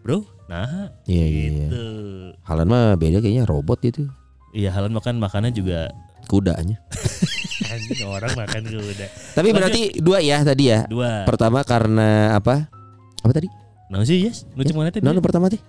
[0.00, 1.40] bro nah Iya iya.
[1.42, 1.50] iya.
[1.68, 1.82] gitu
[2.42, 4.08] Halan mah beda kayaknya robot gitu.
[4.50, 5.92] iya Halan makan makannya juga
[6.26, 6.82] Kudanya.
[7.70, 9.06] Anjing orang makan kuda.
[9.32, 10.82] Tapi berarti dua ya tadi ya.
[10.86, 11.22] Dua.
[11.22, 12.66] Pertama karena apa?
[13.22, 13.46] Apa tadi?
[13.86, 14.42] Nah sih yes.
[14.58, 14.98] Nu cuma tadi.
[15.00, 15.62] Nah, nu pertama tadi.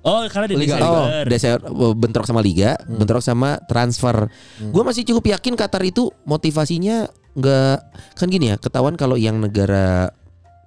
[0.00, 0.78] Oh karena di Liga.
[0.78, 1.26] Oh, Desember.
[1.26, 1.60] Desember
[1.92, 4.30] bentrok sama liga, bentrok sama transfer.
[4.70, 7.76] Gua masih cukup yakin Qatar itu motivasinya nggak
[8.14, 10.10] kan gini ya, ketahuan kalau yang negara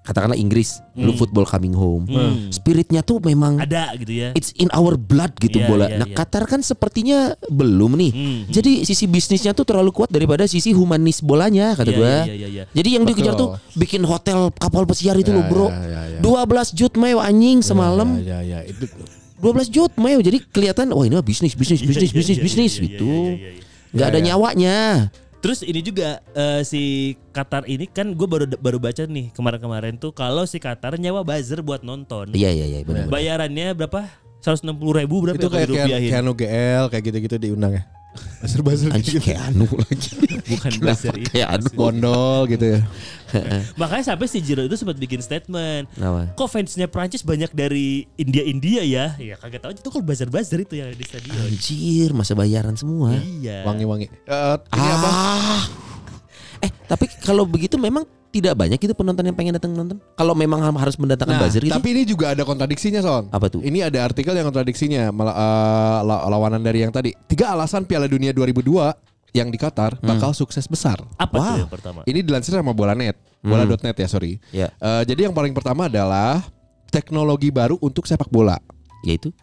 [0.02, 1.20] katakanlah Inggris, lu Hmm.
[1.20, 2.10] football coming home.
[2.10, 2.50] Hmm.
[2.50, 4.30] Spiritnya tuh memang Ada gitu ya.
[4.34, 5.86] it's in our blood gitu Iya, bola.
[5.86, 6.18] iya, nah, iya.
[6.18, 8.12] Qatar kan sepertinya belum nih.
[8.12, 8.40] Hmm.
[8.50, 12.14] Jadi sisi bisnisnya tuh terlalu kuat daripada sisi humanis bolanya kata Iya, gua.
[12.26, 12.64] iya, iya, iya.
[12.74, 13.14] Jadi yang Betul.
[13.14, 15.68] dikejar tuh bikin hotel kapal pesiar itu Ya, loh, Bro.
[15.70, 16.20] ya, ya, ya.
[16.20, 18.18] 12 jut meo anjing semalam.
[18.26, 18.60] Ya, ya, ya.
[18.66, 18.90] Itu
[19.42, 20.22] 12 jut meo.
[20.22, 23.14] Jadi kelihatan wah ini mah bisnis bisnis bisnis Iya, bisnis iya, bisnis iya, iya, gitu.
[23.92, 24.26] nggak Ya, ada ya.
[24.32, 24.78] nyawanya.
[25.42, 26.82] Terus ini juga eh, si
[27.34, 31.66] Qatar ini kan gue baru baru baca nih kemarin-kemarin tuh kalau si Qatar nyawa buzzer
[31.66, 32.30] buat nonton.
[32.32, 33.10] Iya iya iya benar.
[33.10, 34.06] Bayarannya berapa?
[34.42, 36.10] 160 ribu berapa itu ya kayak?
[36.14, 37.84] Keanu GL kayak gitu-gitu diundang ya.
[38.42, 39.32] Buzzer-buzzer Anjing gitu.
[39.32, 40.12] kayak anu lagi.
[40.50, 41.30] Bukan buzzer itu.
[41.32, 41.68] Kayak anu.
[41.78, 42.80] Bondol gitu ya.
[43.80, 45.88] Makanya sampai si Jiro itu sempat bikin statement.
[45.96, 46.34] Apa?
[46.36, 49.16] Kok fansnya Prancis banyak dari India-India ya?
[49.16, 51.38] Ya kagak tahu itu kalau buzzer-buzzer itu yang ada di stadion.
[51.38, 53.16] Anjir masa bayaran semua.
[53.16, 53.64] Iya.
[53.64, 54.10] Wangi-wangi.
[54.28, 54.68] Apa?
[54.76, 55.64] Ah.
[56.66, 60.00] Eh tapi kalau begitu memang tidak banyak itu penonton yang pengen datang nonton.
[60.16, 61.70] Kalau memang harus mendatangkan Nah, buzzer gitu.
[61.70, 63.28] tapi ini juga ada kontradiksinya, Son.
[63.28, 63.60] Apa tuh?
[63.60, 67.12] Ini ada artikel yang kontradiksinya, mala- eh, la- lawanan dari yang tadi.
[67.28, 68.96] Tiga alasan Piala Dunia 2002
[69.32, 70.08] yang di Qatar Hmm.
[70.08, 71.00] bakal sukses besar.
[71.16, 71.48] Apa Wah.
[71.52, 72.00] tuh yang pertama?
[72.04, 74.40] Ini dilansir sama Bola.net, bola.net ya, sorry.
[74.50, 76.44] Ya, Eh, jadi yang paling pertama adalah
[76.88, 78.56] teknologi baru untuk sepak bola.
[79.02, 79.34] yaitu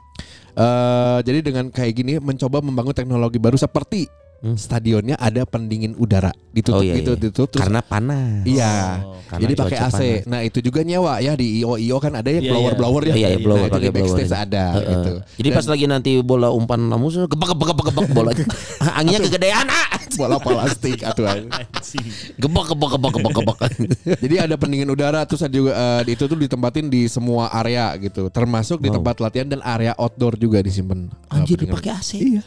[0.54, 4.54] Eh, jadi dengan kayak gini mencoba membangun teknologi baru seperti Hmm.
[4.54, 7.20] stadionnya ada pendingin udara ditutup Oh, iya, gitu iya.
[7.20, 8.46] ditutup terus karena panas.
[8.46, 10.24] iya Oh, karena jadi pakai AC panas.
[10.24, 12.78] nah itu juga nyewa ya di IO IO kan ada yang Iya, blower iya.
[12.78, 14.46] blower ya Iya, iya, blower, nah, pakai di backstage blower.
[14.46, 14.86] ada Heeh.
[14.86, 18.30] gitu Jadi pas lagi nanti bola umpan namus gebak gebak gebak gebak bola
[18.98, 19.86] anginnya kegedean ah.
[20.14, 22.06] bola plastik atau Anjing.
[22.36, 23.58] Gebak gebak gebak gebak gebak.
[24.22, 28.26] jadi ada pendingin udara terus ada juga eh, itu tuh ditempatin di semua area gitu
[28.28, 28.98] termasuk di Wow.
[28.98, 32.10] tempat latihan dan area outdoor juga disimpan eh, Anjir pendingin dipakai AC.
[32.16, 32.42] Iya.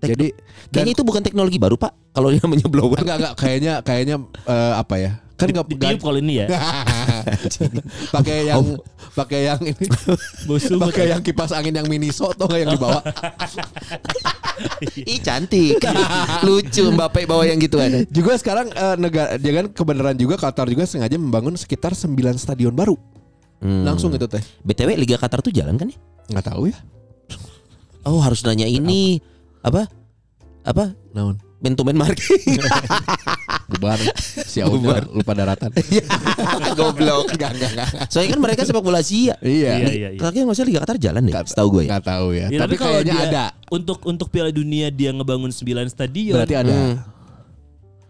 [0.00, 1.92] Tekno- jadi dan Kayaknya itu bukan teknologi baru pak.
[2.10, 2.98] Kalau dia namanya blower.
[2.98, 6.46] enggak enggak kayaknya kayaknya eh, apa ya kan enggak Ditiup kalau ini ya.
[8.14, 8.60] pakai yang
[9.10, 9.84] pakai yang ini
[10.78, 13.00] pakai yang kipas angin yang miniso atau nggak yang dibawa
[15.06, 15.80] Ih cantik.
[16.42, 18.04] Lucu Mbappe bawa yang gitu ada.
[18.06, 22.72] juga sekarang eh, negara dia kan kebenaran juga Qatar juga sengaja membangun sekitar 9 stadion
[22.72, 22.96] baru
[23.60, 23.84] Hmm.
[23.84, 25.98] langsung itu teh BTW Liga Qatar tuh jalan kan ya?
[26.30, 26.80] nggak tahu ya
[28.02, 29.20] Oh harus nanya ini
[29.60, 29.88] apa?
[30.62, 30.92] Apa?
[31.10, 32.40] naon Man to marking.
[33.70, 34.00] bubar
[34.42, 35.70] si Aunya lupa daratan
[36.78, 37.30] Goblok.
[37.30, 39.36] enggak enggak enggak Soalnya kan mereka sepak bola Asia.
[39.38, 40.18] iya Iya, iya, iya.
[40.18, 41.30] Terakhir nggak usah Liga Qatar jalan deh.
[41.30, 41.88] Nggak- Setahu gue ya.
[41.88, 45.52] nggak tahu ya, Ya, tapi, kalau kayaknya dia- ada Untuk untuk Piala Dunia dia ngebangun
[45.52, 46.34] 9 stadion.
[46.34, 46.96] berarti ada Hmm.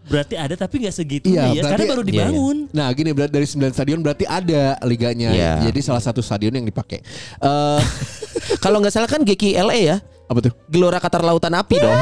[0.01, 1.61] Berarti ada tapi nggak segitunya Iya, ya.
[1.61, 2.13] Karena berarti- baru iya, iya.
[2.25, 2.57] dibangun.
[2.71, 5.53] Nah gini berarti dari 9 stadion berarti ada liganya Iya.
[5.61, 7.03] Jadi salah satu stadion yang dipakai
[7.37, 7.81] eh
[8.63, 9.97] Kalau nggak salah kan GKLA ya.
[10.31, 10.53] Apa tuh?
[10.65, 11.91] Gelora Qatar Lautan Api dong.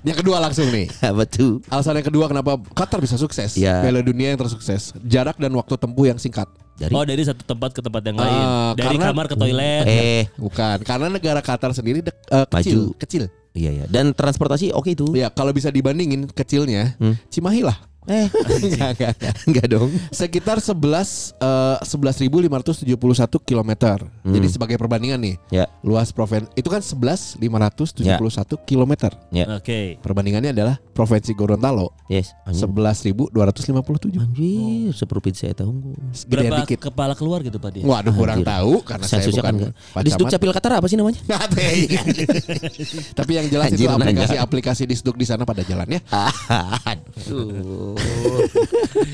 [0.00, 1.60] Yang kedua langsung nih Apa tuh?
[1.68, 3.82] Alasan yang kedua kenapa Qatar bisa sukses Iya.
[3.82, 7.74] Piala dunia yang tersukses Jarak dan waktu tempuh yang singkat Dari Oh dari satu tempat
[7.74, 8.40] ke tempat yang Ah, lain.
[8.78, 9.84] Dari karena- kamar ke toilet.
[9.84, 12.96] eh Bukan Karena negara Qatar sendiri dek- eh, kecil Maju.
[12.96, 13.84] Kecil iya ya.
[13.84, 15.10] Dan transportasi oke itu.
[15.12, 17.18] Ya kalau bisa dibandingin kecilnya Hmm.
[17.26, 17.74] Cimahi lah
[18.08, 18.26] Eh
[18.64, 19.34] Enggak, enggak, enggak.
[19.46, 19.90] enggak dong.
[20.08, 22.88] Sekitar 11 eh, 11.571
[23.44, 23.96] kilometer.
[24.24, 25.68] Jadi sebagai perbandingan nih, Ya.
[25.80, 27.36] luas provinsi itu kan 11.571
[28.64, 29.12] kilometer.
[29.28, 29.44] Ya.
[29.54, 30.00] Oke.
[30.00, 32.32] Perbandingannya adalah provinsi Gorontalo Yes.
[32.42, 32.72] Anjing.
[32.72, 34.16] 11.257.
[34.16, 35.92] Anjir, seprovinsi saya tahu.
[36.24, 36.88] Berapa dikit.
[36.88, 37.84] kepala keluar gitu Pak dia?
[37.84, 38.48] Waduh kurang Anjir.
[38.48, 39.72] tahu karena saya Sensusnya bukan kan enggak.
[39.92, 40.32] Pak Di Sduk Camat.
[40.32, 41.20] Capil Qatar apa sih namanya?
[43.18, 46.00] Tapi yang jelas Anjir, itu aplikasi-aplikasi di Sduk di sana pada jalan ya.
[46.90, 47.97] Aduh.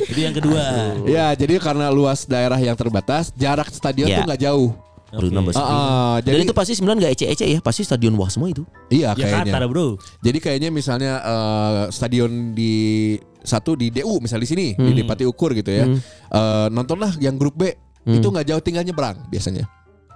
[0.04, 0.62] Itu yang kedua.
[1.04, 4.20] Ya, jadi karena luas daerah yang terbatas, jarak stadion Ya.
[4.20, 4.70] tuh nggak jauh.
[5.14, 5.22] Ah,
[5.54, 8.66] ah, Dan jadi itu pasti sembilan gak ece-ece ya, pasti stadion wah semua itu.
[8.88, 9.54] iya Ya kayaknya.
[9.54, 9.94] Qatar bro.
[10.18, 14.98] Jadi kayaknya misalnya eh, stadion di satu di DU misalnya di sini di Hmm.
[14.98, 15.86] Depati Ukur gitu ya.
[15.86, 17.70] Eh, nontonlah yang grup B
[18.02, 18.18] Hmm.
[18.18, 19.70] itu nggak jauh tinggal nyebrang biasanya.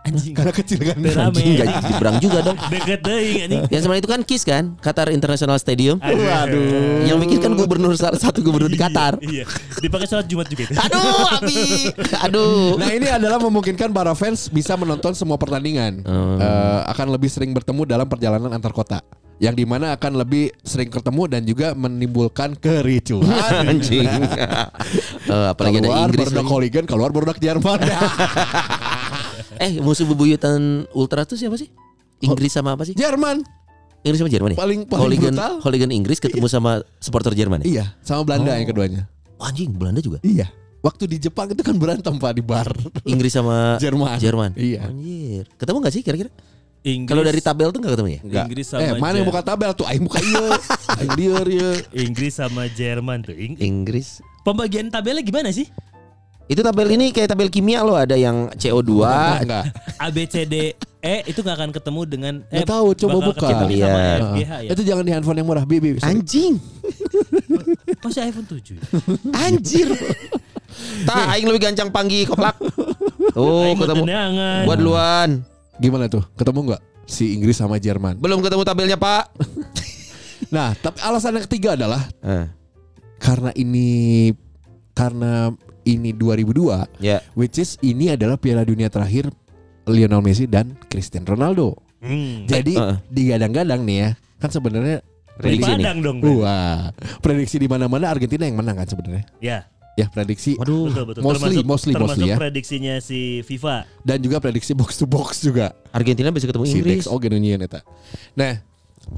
[0.09, 0.35] Anjing.
[0.35, 0.97] Karena kecil kan.
[0.97, 1.29] Rame.
[1.29, 2.57] Anjing gak diberang juga dong.
[2.73, 3.62] Deket deh anjing.
[3.68, 5.97] Yang sebenarnya itu kan KIS kan, Qatar International Stadium.
[6.01, 7.05] Aduh.
[7.05, 9.21] Yang bikin kan gubernur salah satu gubernur di Qatar.
[9.21, 9.44] Iya.
[9.79, 10.75] Dipakai sholat Jumat juga itu.
[10.75, 11.62] Aduh, Abi.
[12.25, 12.81] Aduh.
[12.81, 16.03] Nah ini adalah memungkinkan para fans bisa menonton semua pertandingan.
[16.03, 16.38] Hmm.
[16.40, 18.99] Eh, akan lebih sering bertemu dalam perjalanan antar kota.
[19.38, 23.66] Yang di mana akan lebih sering ketemu dan juga menimbulkan kericuhan.
[23.66, 24.09] Anjing.
[25.29, 26.53] Eh, apalagi ada keluar Inggris Bordak lagi.
[26.57, 27.79] Holigan, keluar Bordak Jerman.
[29.59, 31.68] Eh, musuh bebuyutan Ultra tuh siapa sih?
[32.18, 32.94] Inggris sama apa sih?
[32.94, 33.42] Jerman.
[34.03, 34.59] Inggris sama Jerman ya?
[34.59, 35.55] Paling- paling hooligan, brutal.
[35.62, 37.66] hooligan Inggris ketemu sama supporter Jerman ya?
[37.66, 39.03] Iya, sama Belanda yang keduanya.
[39.38, 40.18] Anjing, Belanda juga.
[40.23, 40.51] Iya.
[40.79, 42.71] Waktu di Jepang itu kan berantem Pak di bar.
[43.05, 44.18] Inggris sama Jerman.
[44.18, 44.51] Jerman.
[44.55, 44.87] Iya.
[44.87, 45.51] Anjir.
[45.59, 46.31] Ketemu gak sih kira-kira?
[46.87, 48.21] Inggris, Kalau dari tabel tuh gak ketemu ya?
[48.23, 48.44] Enggak.
[48.47, 49.87] Inggris sama eh, mana yang buka tabel tuh?
[49.90, 50.47] Aing buka iya.
[51.03, 51.71] Aing ieu.
[51.92, 53.35] Inggris sama Jerman tuh.
[53.35, 54.23] Ing- Inggris.
[54.47, 55.66] Pembagian tabelnya gimana sih?
[56.49, 58.91] Itu tabel ini kayak tabel kimia loh, ada yang CO2.
[59.05, 59.65] Enggak, enggak.
[60.03, 63.49] A B C D E itu nggak akan ketemu dengan Nggak tahu, coba buka.
[63.53, 63.85] FGH
[64.67, 64.71] ya.
[64.73, 66.01] Itu jangan di handphone yang murah, Bibi.
[66.01, 66.57] Anjing.
[68.03, 68.83] Masih iPhone 7 ya?
[69.37, 69.89] Anjir.
[71.05, 72.57] Tak, aing lebih gancang panggi koplak.
[73.37, 74.05] Oh, ketemu.
[74.65, 75.31] Gua duluan.
[75.79, 76.25] Gimana tuh?
[76.35, 78.19] Ketemu nggak si Inggris sama Jerman?
[78.19, 79.25] Belum ketemu tabelnya, Pak.
[80.49, 82.49] Nah, tapi alasan yang ketiga adalah Eh,
[83.21, 84.31] karena ini
[84.97, 85.53] karena
[85.85, 87.23] ini 2002, ya.
[87.35, 89.31] which is ini adalah Piala Dunia terakhir
[89.85, 91.79] Lionel Messi dan Cristiano Ronaldo.
[91.99, 92.47] Hmm.
[92.47, 92.97] Jadi eh.
[93.09, 95.03] digadang-gadang nih ya, kan sebenarnya
[95.35, 95.87] Prediksi nih.
[95.87, 96.19] Padang dong.
[96.43, 96.91] wah
[97.23, 99.23] prediksi di mana-mana Argentina yang menang kan sebenarnya.
[99.38, 100.91] Ya, Ya prediksi Waduh.
[100.91, 101.23] betul betul.
[101.23, 102.37] Mostly, termasuk, mostly, termasuk mostly ya.
[102.38, 103.83] prediksinya si FIFA.
[104.03, 105.75] dan juga prediksi box to box juga.
[105.91, 107.03] Argentina bisa ketemu si Inggris.
[107.03, 107.83] Dex oge nu nyieun eta.
[108.35, 108.62] Nah,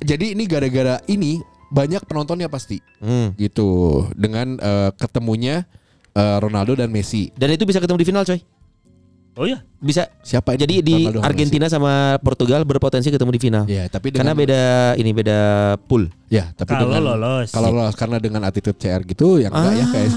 [0.01, 1.37] jadi ini gara-gara ini
[1.69, 3.37] banyak penontonnya pasti Hmm.
[3.37, 5.69] gitu dengan eh, ketemunya
[6.21, 7.33] eh, Ronaldo dan Messi.
[7.33, 8.41] Dan itu bisa ketemu di final, coy.
[9.39, 10.11] Oh ya, Bisa.
[10.21, 10.53] Siapa?
[10.53, 13.63] Jadi di Ronaldo Argentina sama Portugal berpotensi ketemu di final.
[13.65, 13.79] Messi.
[13.79, 14.63] Ya, tapi Karena dengan beda
[14.95, 15.39] ini beda
[15.87, 16.11] pool.
[16.29, 17.49] ya, tapi kalau dengan lolos.
[17.49, 19.91] kalau lolos karena dengan attitude CR gitu yang enggak ya Ah.
[19.91, 20.11] kayak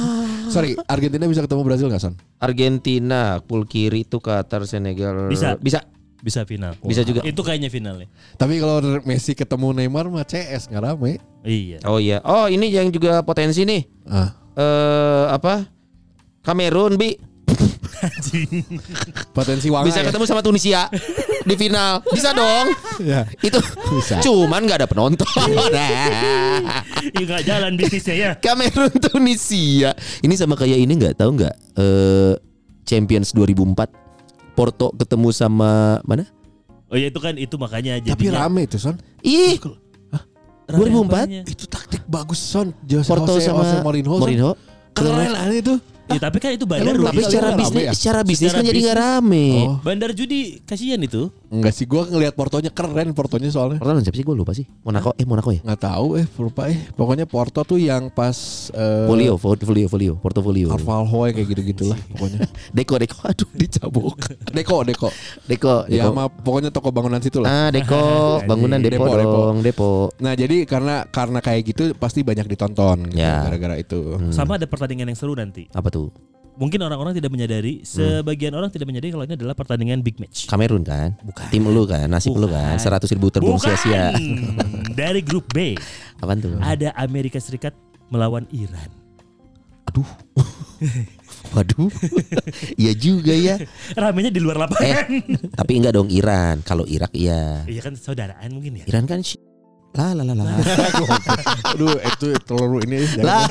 [0.44, 2.14] Sorry, Argentina bisa ketemu Brazil nggak Son?
[2.38, 5.26] Argentina, pool kiri itu Qatar, Senegal.
[5.28, 5.56] Bisa.
[5.58, 5.82] Bisa.
[6.20, 6.72] bisa final.
[6.80, 7.20] Bisa juga.
[7.22, 8.08] Itu kayaknya finalnya.
[8.34, 11.20] Tapi kalau Messi ketemu Neymar mah CS nggak rame.
[11.44, 11.84] Iya.
[11.84, 12.24] Oh iya.
[12.24, 13.84] Oh, ini yang juga potensi nih.
[14.06, 15.73] Ah, Eh apa?
[16.44, 17.16] Kamerun, Bi.
[19.32, 20.12] potensi Wanga Bisa ya.
[20.12, 20.92] ketemu sama Tunisia
[21.48, 22.04] di final.
[22.12, 22.68] Bisa dong.
[23.00, 23.24] Ya.
[23.40, 23.64] Itu
[23.96, 24.20] Bisa.
[24.20, 25.24] cuman nggak ada penonton.
[25.72, 28.32] Ya nggak jalan bisnisnya ya.
[28.36, 29.96] Kamerun Tunisia.
[30.20, 31.56] Ini sama kayak ini nggak tahu nggak?
[31.80, 32.34] Eh
[32.84, 33.88] Champions 2004
[34.54, 36.28] Porto ketemu sama mana?
[36.92, 39.00] Oh ya itu kan itu makanya Tapi jadinya rame itu Son.
[39.24, 39.58] Ih,
[40.68, 41.08] rame 2004?
[41.08, 41.42] apanya?
[41.48, 42.76] Itu taktik bagus Son.
[42.84, 44.20] Jose, Porto Jose, sama Jose Mourinho.
[44.20, 44.52] Mourinho.
[44.94, 45.76] Keren aneh itu.
[46.04, 47.32] Ya tapi kan itu bandar Emang Tapi rugi.
[47.32, 47.92] secara bisnis, ya?
[47.96, 49.48] secara bisnis Secara kan jadi nggak rame.
[49.64, 49.76] Oh.
[49.80, 51.32] Bandar judi kasihan itu.
[51.48, 53.78] Enggak sih, gua ngelihat Portonya keren Portonya soalnya.
[53.80, 54.66] Porto siapa sih gue lupa sih.
[54.84, 55.62] Monaco eh Monaco ya.
[55.64, 56.78] Nggak tahu eh lupa eh.
[56.92, 58.36] Pokoknya Porto tuh yang pas
[58.76, 60.68] eh, Folio, folio, folio, portofolio.
[60.76, 62.40] Carvalho yang kayak gitu-gitu lah pokoknya.
[62.78, 64.18] Deko, Deko, aduh dicabuk.
[64.58, 65.10] Deko, Deko.
[65.48, 67.48] Deko, Ya sama pokoknya toko bangunan situ lah.
[67.48, 68.04] Ah, Deko,
[68.50, 69.32] bangunan Depo, Depo, Depo.
[69.40, 69.92] dong, Depo.
[70.20, 73.46] Nah, jadi karena karena kayak gitu pasti banyak ditonton gitu, Ya.
[73.48, 74.20] gara-gara itu.
[74.36, 75.70] Sama ada pertandingan yang seru nanti.
[75.72, 76.03] Apa tuh?
[76.54, 80.46] Mungkin orang-orang tidak menyadari, sebagian orang tidak menyadari kalau ini adalah pertandingan big match.
[80.46, 81.18] Kamerun kan?
[81.26, 81.50] Bukan.
[81.50, 82.78] Tim lu kan, nasib lu kan.
[82.78, 83.10] Bukan.
[83.10, 83.74] 100 ribu terbuang Bukan.
[83.74, 84.14] sia-sia.
[85.02, 85.74] Dari grup B
[86.22, 86.54] Apaan tuh?
[86.62, 87.74] ada Amerika Serikat
[88.14, 88.86] melawan Iran.
[89.90, 90.06] Aduh.
[91.58, 91.90] Waduh.
[92.82, 93.58] Iya juga ya.
[93.98, 95.06] Ramenya di luar lapangan.
[95.54, 96.62] Tapi enggak dong Iran.
[96.62, 97.66] Kalau Irak iya.
[97.66, 98.86] Iya kan saudaraan mungkin ya.
[98.90, 99.22] Iran kan
[99.94, 100.58] lah lah lah lah.
[101.78, 103.46] Aduh, itu telur ini Lah,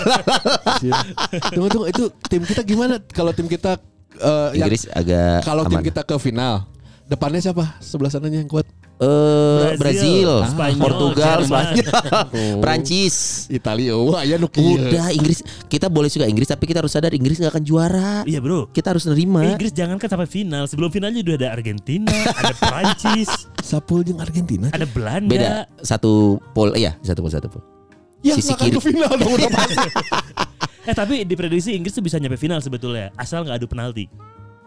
[0.83, 1.07] jangan.
[1.55, 2.99] Tunggu tunggu itu tim kita gimana?
[3.15, 3.79] Kalau tim kita
[4.53, 6.67] yang Inggris agak kalau tim kita ke final,
[7.07, 7.79] depannya siapa?
[7.79, 8.67] Sebelah sananya yang kuat.
[8.99, 11.39] Eh, Brazil, Brazil, Spanyol, Portugal.
[11.43, 11.95] Spanyol,
[12.61, 13.15] Prancis.
[13.49, 13.99] Italia.
[13.99, 14.39] Wah, ya.
[14.39, 18.23] Udah Inggris kita boleh suka Inggris tapi kita harus sadar Inggris nggak akan juara.
[18.23, 18.71] Iya bro.
[18.71, 19.43] Kita harus nerima.
[19.43, 20.71] Inggris jangan kan sampai final.
[20.71, 23.27] Sebelum finalnya udah ada Argentina, ada Prancis,
[23.69, 24.71] Sapul jeung Argentina.
[24.71, 25.27] ada Belanda.
[25.31, 25.51] Beda
[25.83, 27.63] satu pol iya satu pol satu pol.
[28.23, 28.71] Ya, Sisi kiri.
[28.71, 29.89] ke final dong udah pasti.
[30.83, 34.07] Eh tapi diprediksi Inggris tuh bisa nyampe final sebetulnya, asal nggak adu penalti.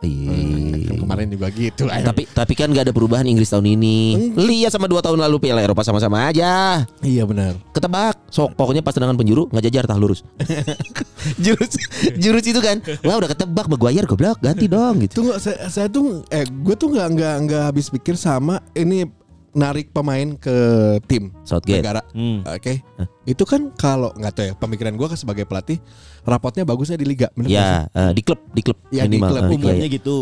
[0.03, 0.91] Iya.
[0.91, 1.87] Kan kemarin juga gitu.
[1.87, 2.05] Ayo.
[2.05, 4.31] Tapi tapi kan nggak ada perubahan Inggris tahun ini.
[4.35, 6.83] Lihat sama dua tahun lalu Piala Eropa sama-sama aja.
[6.99, 7.55] Iya benar.
[7.71, 8.19] Ketebak.
[8.29, 10.27] Sok pokoknya pas tendangan penjuru nggak jajar tah lurus.
[11.45, 11.71] jurus
[12.23, 12.83] jurus itu kan.
[13.07, 15.23] Wah udah ketebak Maguire goblok ganti dong gitu.
[15.23, 19.07] Tunggu, saya, saya tuh eh gue tuh nggak nggak nggak habis pikir sama ini
[19.55, 20.51] narik pemain ke
[21.07, 21.79] tim Southgate.
[21.79, 22.03] negara.
[22.11, 22.43] Hmm.
[22.45, 22.83] Oke,
[23.23, 25.79] itu kan kalau nggak tahu ya pemikiran gue sebagai pelatih
[26.21, 29.31] rapotnya bagusnya di liga, bener nggak Ya eh, di klub di klub Ya, di minimal.
[29.31, 29.39] klub.
[29.39, 29.95] Eh, iya, Umumnya iya.
[29.95, 30.17] gitu.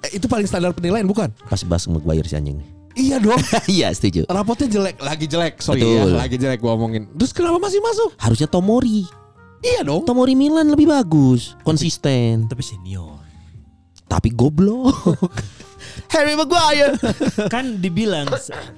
[0.00, 1.28] Eh, Itu paling standar penilaian bukan?
[1.44, 2.56] Pas bahas Maguire si anjing.
[2.90, 3.38] Iya dong.
[3.70, 4.24] Iya setuju.
[4.26, 6.10] rapotnya jelek, lagi jelek, sorry Betul.
[6.10, 7.04] ya, lagi jelek gue omongin.
[7.14, 8.16] Terus kenapa masih masuk?
[8.16, 9.04] Harusnya Tomori.
[9.60, 10.08] Iya dong.
[10.08, 12.48] Tomori Milan lebih bagus, konsisten.
[12.48, 13.20] Tapi senior.
[14.08, 14.96] Tapi goblok.
[16.10, 16.98] Harry Maguire.
[17.54, 18.26] kan dibilang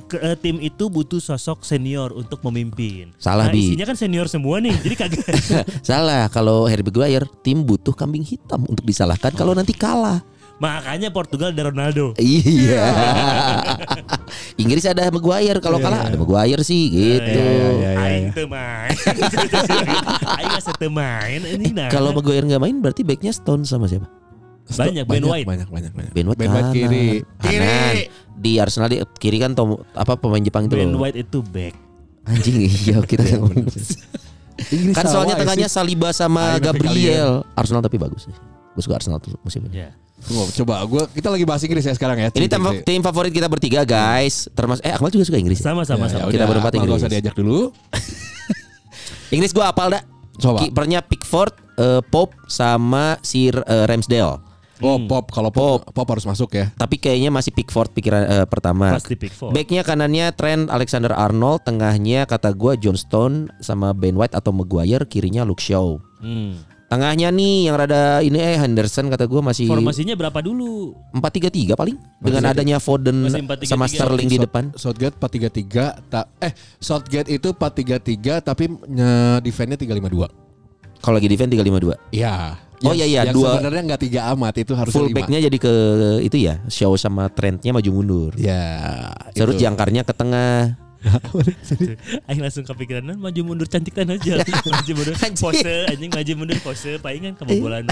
[0.06, 3.16] ke, eh, tim itu butuh sosok senior untuk memimpin.
[3.16, 3.72] Salah, nah, Bi.
[3.72, 5.26] isinya kan senior semua nih, jadi kagak.
[5.88, 10.20] Salah kalau Harry Maguire tim butuh kambing hitam untuk disalahkan kalau nanti kalah.
[10.62, 12.14] Makanya Portugal ada Ronaldo.
[12.22, 12.86] Iya.
[14.62, 17.42] Inggris ada Maguire kalau kalah ada Maguire sih gitu.
[17.82, 18.94] iya, Aing teu main.
[20.38, 21.90] Aing asa teu main ini nah.
[21.90, 24.21] Kalau Maguire nggak main berarti backnya Stone sama siapa?
[24.74, 25.46] Banyak, Ben White.
[25.46, 26.12] Banyak banyak banyak.
[26.12, 26.74] Ben White, Ben White kanan.
[26.74, 27.08] kiri.
[27.38, 27.94] Kanan.
[28.34, 30.92] Di Arsenal di kiri kan Tom apa pemain Jepang itu Ben.
[30.92, 31.74] White itu back.
[32.22, 33.66] Anjing iya kita ngomong.
[34.62, 35.74] Inggris Kan soalnya salah tengahnya sih.
[35.74, 37.32] Saliba sama Ayo, Gabriel.
[37.52, 38.34] Arsenal tapi bagus sih.
[38.72, 39.82] Gue suka Arsenal tuh musim ini.
[39.82, 39.90] Ya.
[40.22, 42.30] Tunggu, coba gua kita lagi bahas Inggris ya sekarang ya.
[42.30, 44.46] Ini tim, Tim- favorit kita bertiga guys.
[44.54, 45.58] Termasuk eh Akmal juga suka Inggris.
[45.58, 45.74] ya?
[45.74, 46.20] Sama-sama Ya, sama.
[46.20, 46.94] ya Kita udah, berempat Inggris.
[46.96, 47.74] usah diajak dulu.
[49.34, 50.02] Inggris gue apal dah.
[50.38, 50.58] Coba.
[50.62, 54.51] Kipernya Pickford, eh, Pope sama Sir eh, Ramsdale.
[54.82, 56.74] Oh, pop kalau pop, pop harus masuk ya.
[56.74, 58.98] Tapi kayaknya masih Pickford pikiran eh, pertama.
[58.98, 59.54] Pasti pick four.
[59.54, 65.06] Backnya kanannya Trent Alexander Arnold, tengahnya kata gua John Stone sama Ben White atau Maguire,
[65.06, 65.96] kirinya Luke Shaw.
[66.18, 66.62] Hmm.
[66.92, 70.92] Tengahnya nih yang rada ini eh Henderson kata gua masih Formasinya berapa dulu?
[71.16, 73.72] 4-3-3 paling dengan adanya Foden Masih 4-3-3.
[73.72, 74.64] sama Sterling di depan.
[74.76, 80.28] Southgate 433 ta eh Southgate itu 433 tapi nye, defense-nya 352.
[81.00, 81.96] Kalau lagi defense 352.
[82.12, 82.60] Iya.
[82.82, 85.54] Oh, Yang- iya, iya, Yang dua- sebenarnya nggak tiga amat itu harus Full backnya jadi
[85.56, 85.72] ke
[86.20, 88.30] itu ya, Shaw sama Trentnya maju mundur.
[88.34, 89.10] Ya.
[89.32, 89.62] Terus itu.
[89.62, 90.74] jangkarnya ke tengah.
[92.30, 94.38] Aing langsung kepikiran "Nah, maju mundur cantikan aja.
[94.70, 97.86] maju mundur pose anjing maju mundur pose palingan kebobolan.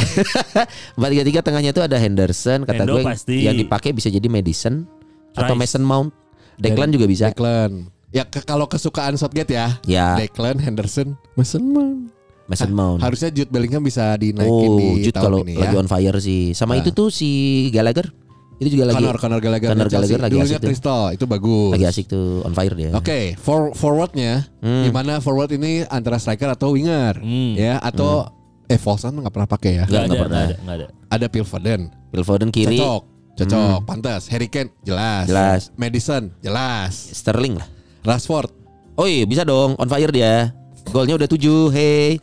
[0.95, 3.43] 4-3-3 tengahnya tuh ada Henderson kata Hendo gue pasti.
[3.43, 4.87] yang dipakai bisa jadi Madison
[5.35, 5.61] atau Rice.
[5.61, 6.11] Mason Mount.
[6.55, 7.31] Declan juga bisa.
[7.31, 7.91] Declan.
[8.11, 9.79] Ya ke- kalau kesukaan Southgate ya.
[9.83, 12.11] Ya, Declan, Henderson, Mason Mount.
[12.51, 12.99] Mason Mount.
[12.99, 15.61] Harusnya Jude Bellingham bisa dinaikin Oh, di Jude tahun kalau ini ya.
[15.63, 16.51] lagi on fire sih.
[16.51, 16.83] Sama Nah.
[16.83, 17.31] itu tuh si
[17.71, 18.11] Gallagher.
[18.59, 19.89] Itu juga lagi Conor, Conor Gallagher, Chelsea.
[19.89, 20.69] Gallagher lagi Dulunya asik tuh.
[20.69, 21.71] Crystal itu bagus.
[21.73, 22.91] lagi asik tuh on fire dia.
[22.93, 24.85] Oke, for, forwardnya Hmm.
[24.85, 27.55] gimana forward ini antara striker atau winger Hmm.
[27.55, 28.29] ya atau
[28.67, 29.77] eh false nine nggak pernah pakai ya.
[29.81, 30.37] Nggak, Enggak ada, nggak pernah.
[30.37, 30.87] enggak ada, enggak ada.
[31.09, 31.81] Ada Phil Foden,
[32.11, 32.77] Phil Foden kiri, Hmm.
[32.77, 33.03] cocok,
[33.39, 34.23] cocok, pantas.
[34.29, 35.61] Harry Kane jelas, Jelas.
[35.75, 37.69] Madison jelas, Sterling lah.
[38.03, 38.53] Rashford
[38.93, 40.53] Oh iya bisa dong on fire dia.
[40.87, 42.21] Golnya udah 7, hey.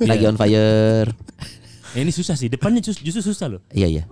[0.00, 0.30] Lagi Iya.
[0.30, 1.08] on fire.
[1.90, 2.46] Ya, ini susah sih.
[2.46, 3.60] Depannya jus- justru susah loh.
[3.70, 4.04] Iya iya.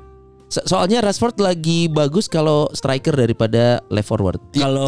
[0.46, 4.38] So- soalnya Rashford lagi bagus kalau striker daripada left forward.
[4.52, 4.86] Iya, Kalau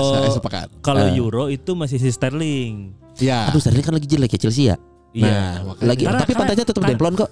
[0.80, 1.18] kalau Eh.
[1.18, 2.94] Euro itu masih si Sterling.
[3.18, 3.50] Ya.
[3.50, 4.76] Aduh Sterling kan lagi jelek ya Chelsea ya.
[5.16, 5.64] Iya.
[5.64, 5.74] Nah.
[5.80, 7.30] Lagi Karena- tapi pantatnya tetap demplon kok.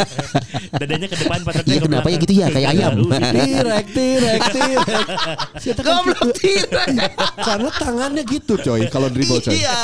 [0.80, 2.92] Dadanya ke depan, pantatnya Iya ke kenapa ya gitu ya kayak ayam.
[3.12, 5.06] Tirek, tirek, tirek.
[5.84, 6.88] Goblok tirek.
[7.38, 9.52] Karena tangannya gitu coy kalau dribble coy.
[9.52, 9.80] Iya.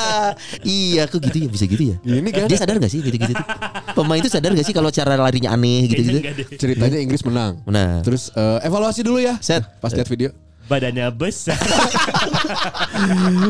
[0.65, 1.97] Iya kok gitu ya bisa gitu ya.
[2.03, 3.47] Ini kan Dia sadar gak sih gitu-gitu tuh?
[3.95, 6.19] Pemain itu sadar gak sih kalau cara larinya aneh gitu-gitu?
[6.57, 7.61] ceritanya Inggris menang.
[7.69, 9.37] Nah, Terus eh, evaluasi dulu ya.
[9.39, 10.33] set Pas lihat video.
[10.71, 11.59] Badannya besar.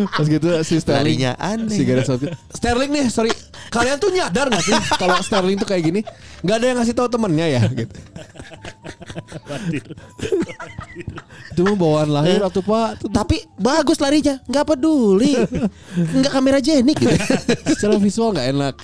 [0.09, 1.77] Pas gitu si Sterling larinya aneh.
[1.77, 2.33] Si Gareth Southgate.
[2.57, 3.29] Sterling nih, sorry.
[3.69, 6.01] Kalian tuh nyadar gak sih kalau Sterling tuh kayak gini?
[6.41, 7.93] Gak ada yang ngasih tahu temennya ya gitu.
[11.53, 13.05] Itu mah bawaan lahir atau Pak.
[13.13, 15.37] Tapi bagus larinya, nggak peduli,
[15.93, 17.13] nggak kamera jenik gitu.
[17.77, 18.75] secara visual nggak enak.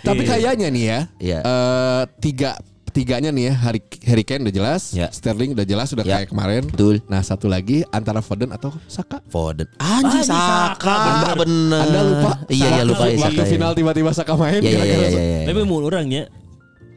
[0.00, 0.30] Tapi Iya.
[0.30, 1.38] kayaknya nih ya, Iya.
[1.42, 2.56] eh, tiga
[2.96, 5.06] tiganya nih ya, Harry, Harry Kane udah jelas, Ya.
[5.08, 6.18] Sterling udah jelas udah Ya.
[6.18, 6.64] kayak kemarin.
[6.64, 7.04] Betul.
[7.04, 9.20] Nah satu lagi antara Foden atau Saka.
[9.26, 11.82] Foden, Anjing, Saka, Saka, bener.
[11.82, 12.30] Anda lupa?
[12.48, 13.42] Iya iya lupa ya Waktu Saka.
[13.42, 13.52] ya.
[13.52, 14.58] final tiba-tiba Saka main.
[14.58, 15.20] Iya iya iya Saka.
[15.20, 15.38] iya.
[15.44, 16.22] Tapi mau orangnya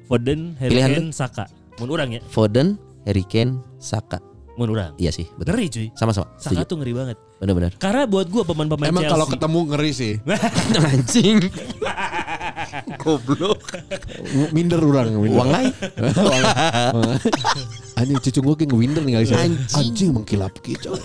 [0.06, 1.46] Foden, Harry Pilihan Kane, Saka.
[1.76, 2.22] Mau orang ya?
[2.26, 4.24] Foden, Harry Kane, Saka.
[4.56, 4.92] Mau orang.
[4.96, 5.54] Iya sih, betul.
[5.54, 5.88] Ngeri cuy.
[5.94, 6.28] Sama-sama.
[6.36, 6.68] Saka Setuju.
[6.68, 7.18] tuh ngeri banget.
[7.40, 7.72] Bener-bener.
[7.76, 9.16] Karena buat gua pemain-pemain Emang Chelsea.
[9.16, 10.14] kalau ketemu ngeri sih.
[10.92, 11.38] Anjing.
[13.02, 13.60] Goblok.
[14.56, 15.16] Minder orang.
[15.20, 15.40] Minder.
[15.44, 15.68] Wangai.
[18.00, 19.36] Anjing cucu gue kayak ngewinder nih kali sih.
[19.36, 19.76] Anjing.
[19.76, 20.96] Anjing mengkilap gitu.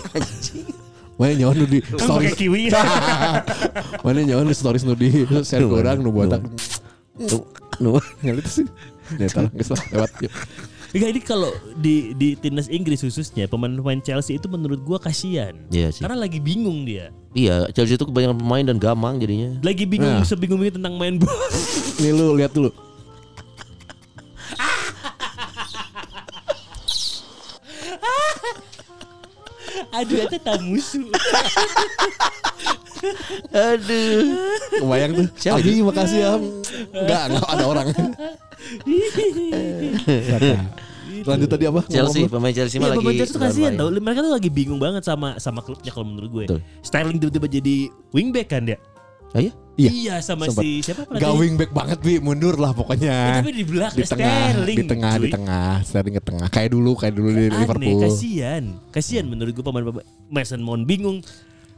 [1.15, 2.35] Mana nyawan nu di Kan stories.
[2.35, 2.67] kiwi.
[4.05, 6.47] Mana nyawan di stories nu di share ke orang nu buat aku.
[7.23, 7.43] Tuh,
[7.79, 7.99] nu.
[8.19, 8.67] Ngal itu sih.
[9.15, 9.47] Lah
[9.95, 10.11] lewat.
[10.23, 10.33] Yuk.
[10.95, 15.51] Enggak ini kalau di di timnas Inggris khususnya pemain-pemain Chelsea itu menurut gua kasihan.
[15.67, 15.99] Iya sih.
[15.99, 17.11] Karena lagi bingung dia.
[17.35, 19.59] Iya, Chelsea itu kebanyakan pemain dan gamang jadinya.
[19.59, 20.23] Lagi bingung Nah.
[20.23, 21.51] sebingung-bingungnya tentang main bola.
[21.99, 22.71] Nih lu lihat dulu.
[29.91, 31.05] Aduh, itu tak musuh.
[33.51, 34.21] Aduh.
[34.81, 35.27] Kebayang tuh.
[35.37, 36.31] Siapa Anjing makasih ya.
[36.95, 37.87] Enggak, enggak ada orang.
[41.25, 41.81] Lanjut tadi apa?
[41.87, 42.99] Chelsea, pemain Chelsea mah Iya, lagi.
[43.01, 43.89] pemain Chelsea tuh kasihan tau.
[43.89, 46.45] Mereka tuh lagi bingung banget sama sama klubnya kalau menurut gue.
[46.49, 46.61] Betul.
[46.81, 47.75] Sterling tiba-tiba jadi
[48.11, 48.77] wingback kan dia.
[49.35, 49.51] Oh iya?
[49.75, 50.23] Iya.
[50.23, 50.63] sama Sempet.
[50.63, 51.35] si siapa Gak pelatih?
[51.35, 53.17] wingback banget Bi, mundur lah Ya, pokoknya.
[53.37, 54.77] tapi di belakang di tengah, Sterling.
[54.79, 55.33] di tengah, di cuy.
[55.35, 56.47] tengah, Sterling ke tengah.
[56.47, 57.99] Kayak dulu, kayak dulu di Aneh, Liverpool.
[58.01, 58.63] kasihan.
[58.89, 61.19] Kasihan menurut gue pemain-pemain Mason Mount bingung.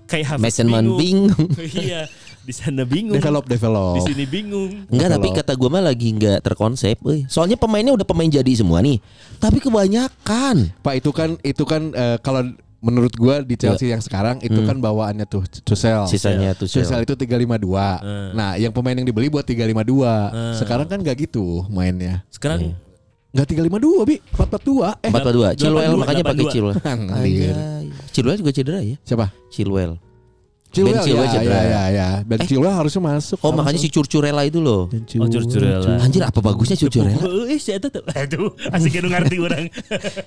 [0.05, 1.47] Kayak Havertz Mason Mount bingung.
[1.84, 2.05] iya,
[2.39, 3.18] di sana bingung.
[3.18, 4.05] Develop, Di develop.
[4.05, 4.72] sini bingung.
[4.88, 7.01] Enggak, tapi kata gue mah lagi nggak terkonsep.
[7.01, 7.26] euy.
[7.26, 9.01] Soalnya pemainnya udah pemain jadi semua nih.
[9.36, 10.70] Tapi kebanyakan.
[10.80, 12.45] Pak itu kan itu kan eh, kalau
[12.88, 16.07] menurut gua di Chelsea yang sekarang itu kan bawaannya tuh Tuchel.
[16.07, 18.31] Sisanya tuh Tuchel itu 352.
[18.31, 20.55] Nah, yang pemain yang dibeli buat 352.
[20.55, 22.23] Sekarang kan gak gitu mainnya.
[22.31, 22.71] Sekarang
[23.35, 24.15] Enggak 352, Bi.
[24.33, 24.97] 442.
[25.03, 25.47] Eh, Empat dua.
[25.53, 26.47] Chilwell 82, makanya pakai 82.
[26.47, 27.59] Chilwell.
[28.15, 28.95] Chilwell juga cedera ya?
[29.03, 29.29] siapa?
[29.51, 29.99] Chilwell.
[30.68, 31.57] Chilwell, Chilwell ya, cedera.
[31.57, 32.07] ya, ya, ya.
[32.28, 32.45] Ben Eh.
[32.45, 33.39] Chilwell harusnya masuk.
[33.41, 34.91] Oh makanya si Curcurella itu loh.
[34.91, 35.97] Oh curcurella.
[36.03, 37.24] Anjir apa bagusnya Curcurella?
[37.47, 38.03] Eh si eta tuh.
[38.05, 39.72] Aduh, asik nu ngerti orang.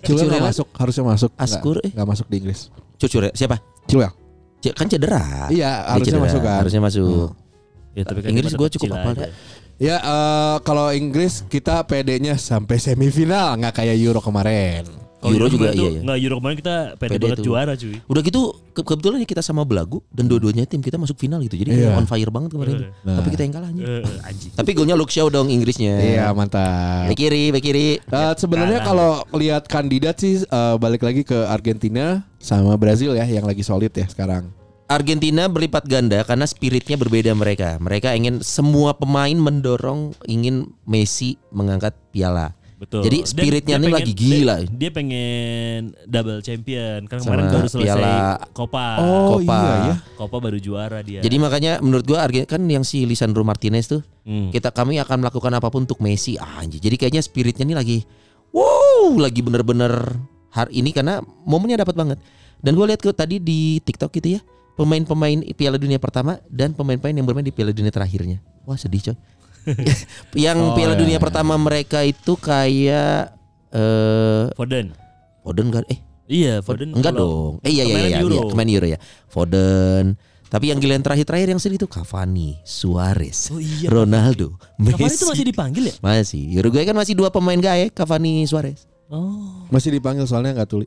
[0.02, 0.42] Chilwell Chilwell.
[0.42, 1.30] masuk, harusnya masuk.
[1.36, 1.92] Askur, eh.
[1.92, 2.72] nggak masuk di Inggris.
[2.96, 3.56] Curcurella siapa?
[3.84, 4.10] Chilwell.
[4.60, 5.48] C- Kan cedera.
[5.48, 6.58] Iya, harusnya cedera, masuk kan.
[6.64, 7.28] Harusnya masuk.
[7.90, 9.12] Ya, tapi kan Inggris mah cukup aja.
[9.14, 9.30] dah.
[9.80, 14.84] Ya eh, kalau Inggris kita PD-nya sampai semifinal nggak kayak Euro kemarin.
[15.20, 16.00] Kalau Euro juga kemarin tuh- iya ya.
[16.00, 17.46] Nggak Euro kemarin kita pede, Pede banget tuh.
[17.46, 17.96] juara cuy.
[18.02, 18.40] Udah gitu
[18.70, 21.54] ke- kebetulan ya kita sama belagu dan dua-duanya tim kita masuk final gitu.
[21.54, 21.92] Jadi Iya.
[21.92, 22.74] kayak on fire banget kemarin.
[22.74, 22.88] tuh.
[23.04, 23.84] Tapi kita yang kalah anjir.
[23.84, 24.50] Eh, eh, anjing.
[24.56, 25.94] Tapi golnya Luke Shaw dong Inggrisnya.
[25.94, 27.06] Iya mantap.
[27.06, 27.88] Back kiri, back kiri.
[28.00, 33.44] Eh, sebenarnya kalau lihat kandidat sih eh, balik lagi ke Argentina sama Brazil ya yang
[33.44, 34.48] lagi solid ya sekarang.
[34.86, 37.78] Argentina berlipat ganda karena spiritnya berbeda mereka.
[37.78, 42.58] Mereka ingin semua pemain mendorong ingin Messi mengangkat piala.
[42.80, 43.04] Betul.
[43.04, 44.56] Jadi spiritnya dia ini pengen- lagi gila.
[44.64, 45.78] Dia, dia pengen
[46.08, 47.04] double champion.
[47.04, 48.86] Kan Sama kemarin baru selesai piala- Copa.
[48.96, 49.58] Oh, Copa.
[49.60, 49.94] iya ya.
[50.16, 51.20] Copa baru juara dia.
[51.20, 54.48] Jadi makanya menurut gua kan yang si Lisandro Martinez tuh Hmm.
[54.48, 56.40] kita kami akan melakukan apa pun untuk Messi.
[56.40, 56.80] Ah, anjir.
[56.80, 57.98] Jadi kayaknya spiritnya ini lagi
[58.50, 59.92] wow, lagi bener-bener
[60.48, 62.18] hari ini karena momennya dapat banget.
[62.60, 64.40] Dan gue lihat ke tadi di TikTok gitu ya,
[64.74, 68.40] pemain-pemain Piala Dunia pertama dan pemain-pemain yang bermain di Piala Dunia terakhirnya.
[68.64, 69.16] Wah, sedih coy.
[70.46, 71.22] yang Oh, Piala iya, Dunia iya.
[71.22, 73.34] pertama mereka itu kayak
[73.70, 74.92] eh Foden.
[75.40, 76.94] Foden enggak eh Iya, Foden.
[76.94, 77.66] enggak kalau- dong.
[77.66, 78.30] Eh iya iya kemarin iya, Euro.
[78.32, 78.98] iya, kemarin Euro ya.
[79.26, 80.04] Foden.
[80.46, 83.86] Tapi yang giliran terakhir-terakhir yang sedih itu Cavani, Suarez, Oh iya.
[83.86, 84.94] Ronaldo, Messi.
[84.96, 85.94] Cavani itu masih dipanggil ya?
[86.00, 86.42] Masih.
[86.56, 88.86] Uruguay kan masih dua pemain gaya, Cavani, Suarez.
[89.06, 89.66] Oh.
[89.68, 90.86] Masih dipanggil soalnya nggak tuli.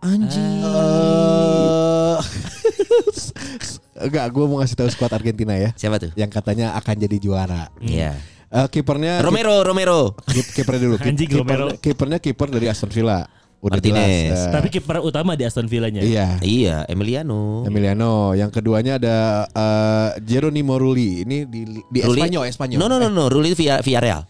[0.00, 0.60] Anjing.
[0.60, 1.91] Eh,
[4.02, 6.10] Enggak, gue mau ngasih tahu skuad Argentina ya, Siapa tuh?
[6.14, 7.68] yang katanya akan jadi juara.
[7.78, 8.16] Iya.
[8.48, 10.12] Eh, kipernya Romero, Romero.
[10.26, 10.96] Kip- kipernya dulu.
[11.04, 11.66] Anjing, kiper- Romero.
[11.76, 13.24] Kipernya kiper dari Aston Villa.
[13.62, 14.02] Udah Martinez.
[14.26, 14.42] jelas.
[14.42, 16.02] Eh, Tapi kiper utama di Aston Villa-nya.
[16.02, 16.34] iya.
[16.42, 17.62] Iya, Emiliano.
[17.62, 18.34] Emiliano.
[18.34, 19.16] Yang keduanya ada
[19.46, 21.22] eh, Geronimo Rulli.
[21.22, 22.76] Ini di di Rulli- Espanyol, Espanyol.
[22.76, 23.30] No, no, no, no.
[23.30, 24.26] Ruli via Villarreal.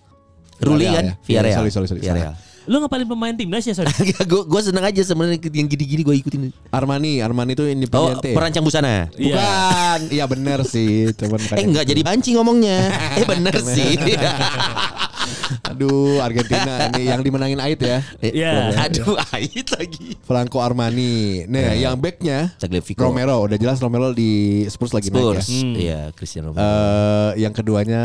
[0.61, 1.03] Ruli kan?
[1.03, 1.15] ya?
[1.19, 1.57] Villarreal.
[1.59, 2.01] Sorry, sorry, sorry.
[2.03, 2.35] Villarreal.
[2.71, 3.91] Lu ngapalin pemain timnas ya, sorry.
[4.23, 6.43] gue gue seneng aja sebenarnya yang gini-gini gue ikutin.
[6.71, 8.31] Armani, Armani itu Oh, Independiente.
[8.35, 9.11] perancang busana.
[9.19, 9.35] Iya.
[9.35, 10.01] Bukan.
[10.17, 12.91] Iya bener sih, cuman Eh enggak jadi banci ngomongnya.
[13.19, 13.99] eh bener sih.
[15.73, 17.99] Aduh, Argentina ini yang dimenangin Ait ya.
[18.21, 18.75] Iya.
[18.89, 20.19] Aduh, ait lagi.
[20.27, 21.47] Franco Armani.
[21.47, 23.07] Nah, yang backnya Tagliafico.
[23.07, 23.39] Romero.
[23.47, 25.23] Udah jelas Romero di Spurs lagi naik ya.
[25.23, 25.49] Spurs.
[25.49, 25.75] Hmm.
[25.75, 26.67] Iya, Cristiano Ronaldo.
[26.67, 28.01] Eh, yang keduanya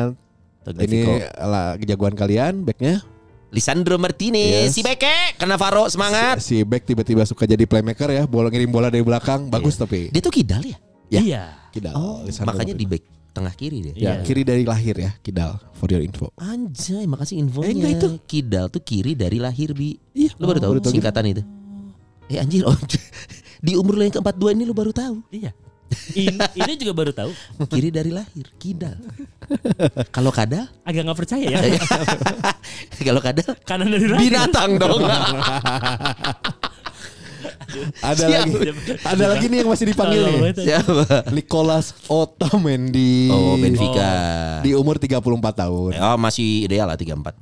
[0.64, 1.12] Tagliafico.
[1.18, 3.01] ini lah jagoan kalian backnya
[3.48, 4.76] Lisandro Martinez, Yes.
[4.76, 6.43] si Beke, kena Faro semangat.
[6.43, 10.20] si back tiba-tiba suka jadi playmaker ya bola ngirim bola dari belakang bagus tapi Dia
[10.20, 10.78] tuh kidal ya?
[11.08, 11.22] Ya.
[11.24, 11.43] Iya.
[11.72, 12.91] kidal Oh, Lisandro makanya di Martinez.
[12.91, 13.93] back tengah kiri dia.
[13.93, 14.14] ya Iya.
[14.22, 17.70] kiri dari lahir ya kidal for your info Anjay, makasih infonya.
[17.70, 18.08] Eh, enggak itu.
[18.26, 19.95] Kidal tuh kiri dari lahir bi.
[20.12, 21.43] Iya, Lu baru oh, tahu baru tahu singkatan itu?
[22.28, 22.76] Eh anjir, oh,
[23.66, 25.24] di umur lo yang ke-42 ini lu baru tahu.
[25.32, 25.56] Iya.
[26.10, 27.32] Ini, ini juga baru tahu.
[27.68, 28.95] Kiri dari lahir, kidal.
[30.10, 30.66] Kalau kadal?
[30.82, 31.60] Agak nggak percaya ya.
[33.00, 34.22] Kalau kadal Kanan dari lahir.
[34.24, 35.04] binatang dong.
[38.00, 38.48] ada Siap.
[38.48, 38.56] lagi
[39.04, 40.39] ada lagi nih yang masih dipanggil nih.
[40.58, 41.04] Siapa?
[41.30, 44.12] Nicolas Otamendi Oh, Benfica.
[44.64, 45.20] di umur 34
[45.54, 47.38] tahun Oh, masih ideal lah 34.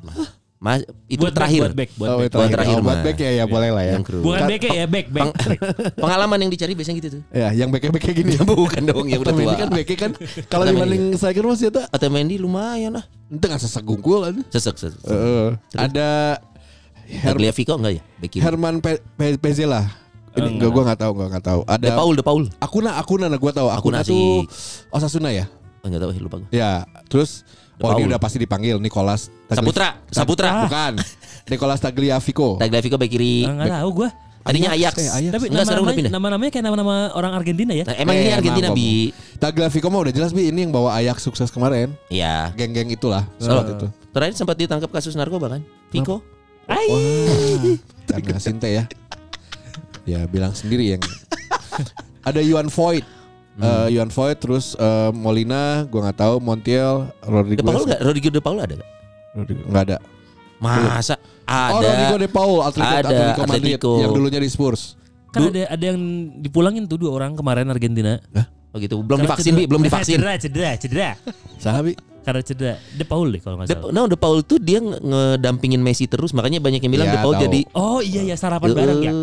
[0.55, 1.61] Mas, itu Buat back, terakhir.
[1.61, 2.23] buat back, buat Oh, back.
[2.23, 2.53] itu terakhir.
[2.55, 3.93] terakhir Oh, buat back ya, ya boleh lah ya.
[3.93, 4.19] Yang kru.
[4.23, 5.23] Bukan Kan- back ya, back, back.
[5.27, 5.35] Peng-
[6.01, 7.21] pengalaman yang dicari biasanya gitu tuh.
[7.29, 9.43] ya yang back-back kayak gini ya Bukan dong, yang udah tua.
[9.43, 10.11] Otamendi kan back kan
[10.51, 13.05] kalau dibanding striker masih ada Otamendi lumayan lah.
[13.27, 15.01] itu nggak sesek gungkul kan Sesek, sesek.
[15.03, 15.47] Heeh.
[15.75, 16.39] ada
[17.05, 18.03] Her- Tagliafico enggak ya?
[18.17, 18.41] Back kiri.
[18.41, 19.85] Herman Pe Pe Pezela
[20.33, 22.43] ini enggak gua nggak tahu nggak nggak tahu ada De Paul, De Paul.
[22.57, 24.47] Akuna Akuna nah gua tahu Akuna Akuna, tuh
[24.89, 25.45] Osasuna ya
[25.79, 26.49] Oh, enggak tahu, lupa gue.
[26.49, 27.45] ya terus
[27.77, 28.09] Oh ini Paul.
[28.09, 30.63] udah pasti dipanggil Nicolas Tagli- Saputra, Saputra.
[30.63, 30.93] bukan
[31.45, 33.43] Nicolas Tagliafico Tagliafico back kiri.
[33.43, 34.09] Enggak tahu gua.
[34.41, 34.97] Tadinya Ajax, Ajax.
[35.01, 35.31] eh, Ajax.
[35.33, 36.13] Tapi Enggak udah nama-namanya, pindah.
[36.13, 37.83] nama-namanya kayak nama-nama orang Argentina ya.
[37.83, 38.77] Nah, emang Eh, ini emang, Argentina Bang.
[38.77, 38.93] bi.
[39.35, 42.53] Tagliafico mah udah jelas bi ini yang bawa Ajax sukses kemarin Iya.
[42.53, 45.61] geng-geng itulah So, saat itu terakhir sempat ditangkap kasus narkoba kan?
[45.89, 46.21] Vico.
[46.65, 46.87] Ai.
[46.87, 48.85] Wah, karena Sinte ya.
[50.03, 51.01] Ya bilang sendiri yang
[52.29, 53.05] ada Yuan Voigt.
[53.55, 53.63] Hmm.
[53.63, 57.63] Eh, Yuan Voigt terus eh, Molina, gua nggak tahu, Montiel, De Rodriguez.
[57.63, 57.99] Paul enggak?
[57.99, 58.89] Rodrigo De Paul ada enggak?
[59.31, 59.97] Rodrigo- nggak ada.
[60.57, 62.17] Masa Oh, Rodrigo ada?
[62.17, 63.91] De Paul, Atletico, Ada, Atletico Madrid Atletico.
[63.97, 64.81] yang dulunya di Spurs.
[65.29, 65.99] Kan ada ada yang
[66.37, 68.19] dipulangin tuh dua orang kemarin Argentina.
[68.71, 68.99] Oh gitu.
[68.99, 69.57] Belum Karena divaksin, cedera.
[69.57, 70.15] Bi, belum divaksin.
[70.15, 71.09] Cedera, cedera, cedera.
[71.55, 71.91] Sahabi.
[72.21, 72.75] Karena cedera.
[72.89, 73.91] De Paul deh kalau nggak De, salah.
[73.93, 77.19] nah, De Paul tuh dia nge- ngedampingin Messi terus, makanya banyak yang bilang Ya, De
[77.19, 77.43] Paul tahu.
[77.45, 79.13] jadi Oh iya ya sarapan bareng ya.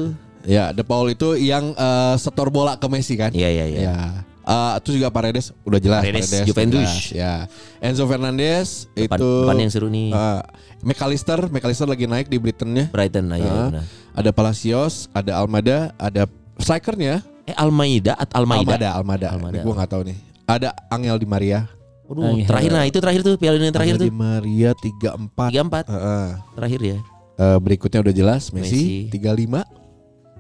[0.43, 3.31] Ya, De Paul itu yang eh, setor bola ke Messi kan?
[3.31, 3.81] Iya iya iya.
[3.87, 3.97] Ya.
[4.43, 6.83] Eh, itu juga Paredes udah jelas Paredes, udah Juventus.
[6.83, 7.35] jelas, ya.
[7.79, 10.11] Enzo Fernandez Depan, itu depan yang seru nih.
[10.11, 10.41] eh,
[10.83, 12.91] McAllister, McAllister lagi naik di Brightonnya.
[12.91, 13.47] Brighton lah ya.
[13.47, 13.67] Ah.
[13.71, 13.85] benar.
[14.13, 16.27] Ada Palacios, ada Almada, ada
[16.59, 18.79] strikernya Eh Almeida at Almeida.
[18.79, 19.27] Almada, Almada.
[19.35, 19.63] Almada.
[19.67, 20.19] Gue nggak tahu nih.
[20.47, 21.67] Ada Angel Di Maria.
[22.07, 22.47] Waduh, Angel.
[22.47, 24.11] terakhir nah itu terakhir tuh Piala Dunia yang terakhir Angel tuh.
[24.11, 25.51] Di Maria 34.
[25.51, 26.27] 34 Heeh.
[26.55, 26.99] terakhir ya.
[27.33, 29.09] Eh, berikutnya udah jelas Messi.
[29.11, 29.82] Messi, 35.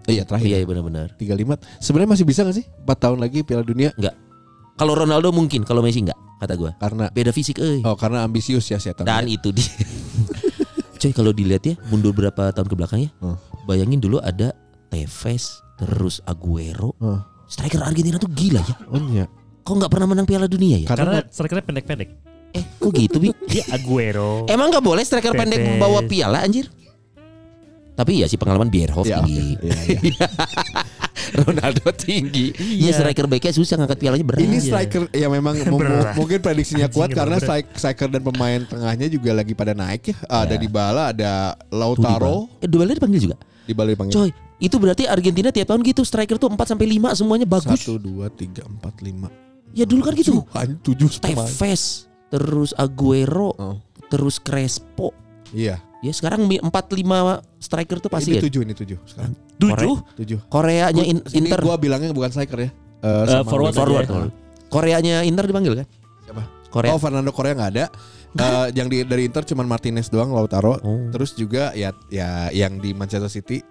[0.05, 0.47] Iya terakhir.
[0.51, 1.15] Iya iya, benar-benar.
[1.15, 1.63] 35.
[1.79, 4.19] Sebenarnya masih bisa gak sih 4 tahun lagi Piala Dunia Enggak.
[4.73, 6.75] Kalau Ronaldo mungkin, kalau Messi enggak kata gua.
[6.75, 7.87] karena Beda fisik euy.
[7.87, 9.07] oh karena ambisius ya setan.
[9.07, 9.69] Dan itu dia.
[10.99, 13.11] Coy kalau dilihat ya mundur berapa tahun ke belakang ya.
[13.23, 13.39] Hmm.
[13.63, 14.51] Bayangin dulu ada
[14.91, 16.99] Tevez, terus Aguero.
[16.99, 17.23] Hmm.
[17.47, 18.75] Striker Argentina tuh gila ya.
[18.91, 19.25] Oh iya.
[19.63, 20.89] Kok nggak pernah menang Piala Dunia ya?
[20.91, 22.09] Karena, Karena strikernya pendek-pendek.
[22.53, 23.31] Eh, kok gitu, Bi?
[23.47, 24.45] Dia Aguero.
[24.51, 25.79] Emang nggak boleh striker pendek Tevez.
[25.79, 26.67] bawa piala anjir?
[27.93, 29.53] Tapi ya sih pengalaman Bierhoff Iya, tinggi.
[29.53, 29.69] oke.
[29.69, 30.27] Iya, iya.
[31.39, 32.53] Ronaldo tinggi.
[32.57, 34.41] Iya, striker backnya susah ngangkat pialanya berat.
[34.43, 36.15] Ini striker ya memang mu- mu- Berat.
[36.15, 37.47] mungkin prediksinya Anjing, kuat karena berat.
[37.47, 40.17] strik- striker dan pemain tengahnya juga lagi pada naik ya.
[40.27, 40.59] Ada Ya.
[40.59, 42.61] Dybala, ada Tuh, Lautaro, Dybala.
[42.61, 43.37] Eh, Dybala dipanggil juga.
[43.63, 44.15] Dybala dipanggil.
[44.15, 47.77] Coy, itu berarti Argentina tiap tahun gitu striker tuh 4 sampai 5 semuanya bagus.
[47.79, 49.29] Satu, dua, tiga, empat, lima.
[49.73, 50.41] Ya dulu kan gitu.
[50.43, 51.45] Tujuh, tujuh pemain.
[51.49, 53.77] Tevez, terus Aguero, Oh.
[54.09, 55.13] terus Crespo.
[55.51, 55.81] Iya.
[56.03, 58.43] Ya sekarang mi- 4 5 striker tuh pasti ini ya.
[58.43, 59.33] tujuh, ini tujuh sekarang.
[59.55, 59.95] Tujuh.
[60.19, 60.39] Tujuh.
[60.51, 62.71] Koreanya in- Ini Inter gua bilangnya bukan striker ya.
[62.99, 64.07] Eh, Eh, sama forward forward.
[64.07, 64.27] aja.
[64.67, 65.87] Koreanya Inter dipanggil kan?
[66.27, 66.43] Siapa?
[66.69, 66.91] Korea.
[66.91, 67.87] Oh Fernando Korea nggak ada.
[68.33, 70.81] Eh, yang di, dari Inter cuman Martinez doang, Lautaro.
[70.81, 71.07] Oh.
[71.13, 73.63] Terus juga ya ya yang di Manchester City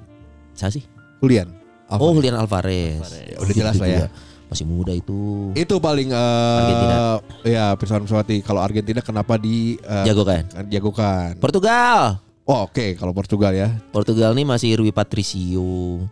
[0.53, 0.83] Siapa sih?
[1.19, 1.51] Julian.
[1.89, 2.15] Oh, Alvarez.
[2.15, 2.99] Julian Alvarez.
[3.25, 3.95] Ya, udah jelas lah ya.
[3.97, 4.07] juga.
[4.51, 5.55] Masih muda itu.
[5.55, 6.99] Itu paling eh Argentina.
[7.47, 8.43] ya Pirsawan Pesawati.
[8.43, 10.43] Kalau Argentina kenapa di eh, Jago kan?
[10.67, 11.39] jagokan?
[11.39, 12.19] Portugal.
[12.43, 13.71] Oh oke kalau Portugal ya.
[13.95, 16.03] Portugal nih masih Rui Patricio.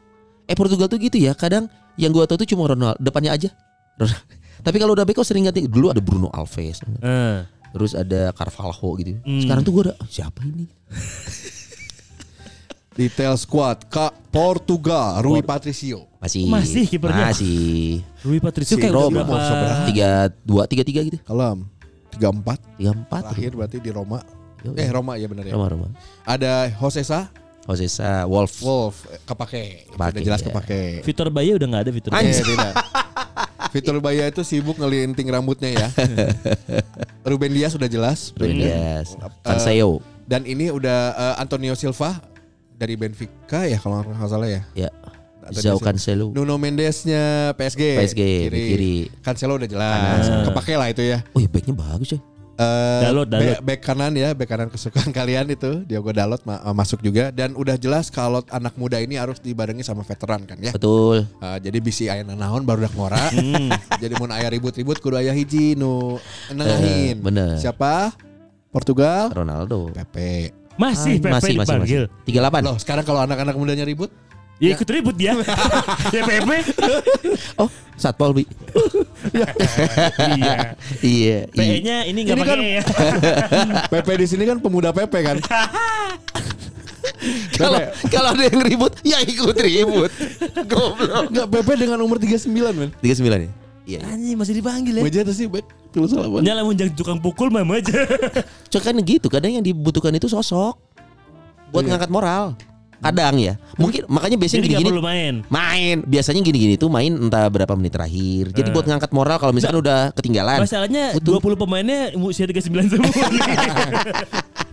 [0.48, 1.68] Eh Portugal tuh gitu ya, kadang
[2.00, 3.52] yang gua tahu tuh cuma Ronaldo depannya aja.
[4.66, 7.38] Tapi kalau udah beko sering ganti dulu ada Bruno Alves, Eh,
[7.76, 9.20] terus ada Carvalho gitu.
[9.28, 9.44] Hmm.
[9.44, 10.64] Sekarang tuh gua ada siapa ini?
[12.94, 16.10] Detail squad Kak Portugal Rui Patricio.
[16.20, 17.32] Masih Masih kipernya?
[17.32, 19.88] Masih Rui Patricio Si kayak Roma, berapa?
[19.88, 20.10] tiga
[20.44, 21.64] dua tiga tiga gitu, Kalem
[22.12, 23.22] 34 tiga empat.
[23.32, 24.20] terakhir berarti di Roma.
[24.60, 25.56] Yo, Eh Roma ya benar ya.
[25.56, 25.88] Roma Roma.
[26.28, 27.32] Ada Josesa
[27.64, 28.60] Josesa Wolf.
[28.60, 29.64] Wolf eh, kepake.
[29.96, 30.48] Kepake, Udah jelas ya.
[30.52, 30.82] kepake.
[31.06, 32.34] Vitor Baye udah nggak ada Vitor Baye.
[32.34, 32.74] Eh, tidak.
[33.70, 35.88] Fitur Baya itu sibuk ngelinting rambutnya ya.
[37.30, 38.34] Ruben Dias sudah jelas.
[38.34, 39.14] Ruben Dias.
[39.14, 40.02] Eh, Cancelo.
[40.26, 42.18] Dan ini udah eh, Antonio Silva
[42.80, 44.62] dari Benfica ya kalau nggak salah ya.
[44.74, 44.90] Ya.
[45.50, 45.92] Silva.
[45.92, 46.30] Cancelo.
[46.32, 47.98] Nuno Mendesnya PSG.
[47.98, 48.22] PSG,
[48.54, 48.96] di kiri.
[49.20, 50.24] Cancelo udah jelas.
[50.24, 50.46] Kanan.
[50.48, 51.26] Kepake lah itu ya.
[51.34, 52.20] Oh ya backnya bagus ya.
[52.60, 53.56] Eh, Dalot, Dalot.
[53.56, 57.32] Back, back kanan ya, back kanan kesukaan kalian itu Diogo Dalot ma- eh, masuk juga
[57.32, 60.76] dan udah jelas kalau anak muda ini harus dibarengi sama veteran kan ya.
[60.76, 61.24] Betul.
[61.40, 63.32] Eh, jadi bisi aya naon baru dak ngora.
[63.40, 63.72] Hmm.
[63.98, 66.20] jadi mun aya ribut-ribut kudu aya hiji nu
[66.52, 67.16] nengahin.
[67.16, 67.56] Eh, bener.
[67.58, 68.12] Siapa?
[68.70, 69.32] Portugal.
[69.32, 69.90] Ronaldo.
[69.96, 70.52] Pepe.
[70.80, 72.04] Masih Pepe masih masih dipanggil.
[72.08, 72.64] masih.
[72.64, 72.64] 38.
[72.64, 74.08] Loh, sekarang kalau anak-anak mudanya ribut,
[74.60, 75.40] Ya ikut ribut dia.
[76.16, 76.58] ya Pepe.
[77.60, 78.44] Oh, Satpol Bi.
[79.32, 79.48] iya.
[80.36, 80.56] iya.
[81.00, 81.38] iya.
[81.48, 82.84] PE-nya ini nggak Ini kan- pakai ya.
[83.88, 85.40] Pepe di sini kan pemuda Pepe kan.
[87.56, 90.12] Kalau kalau ada yang ribut, ya ikut ribut.
[90.68, 91.32] Goblok.
[91.32, 92.90] Enggak Pepe dengan umur 39 men.
[93.00, 93.52] 39 ya?
[93.90, 94.06] Iya.
[94.06, 95.04] Anjing masih dipanggil ya.
[95.04, 95.66] Meja sih bet.
[95.90, 96.46] Tuh salah banget.
[96.46, 98.06] Nyala munjang tukang pukul mah aja.
[98.70, 100.78] Cuma kan gitu, kadang yang dibutuhkan itu sosok
[101.74, 101.98] buat Iya.
[101.98, 102.54] ngangkat moral.
[103.00, 103.56] Kadang ya.
[103.80, 105.34] Mungkin makanya biasanya gini-gini perlu main.
[105.48, 106.04] main.
[106.04, 108.52] Biasanya gini-gini tuh main entah berapa menit terakhir.
[108.54, 108.74] Jadi Eh.
[108.76, 110.60] buat ngangkat moral kalau misalkan udah ketinggalan.
[110.62, 111.40] Masalahnya Butuh.
[111.42, 113.10] 20 pemainnya usia 39 semua.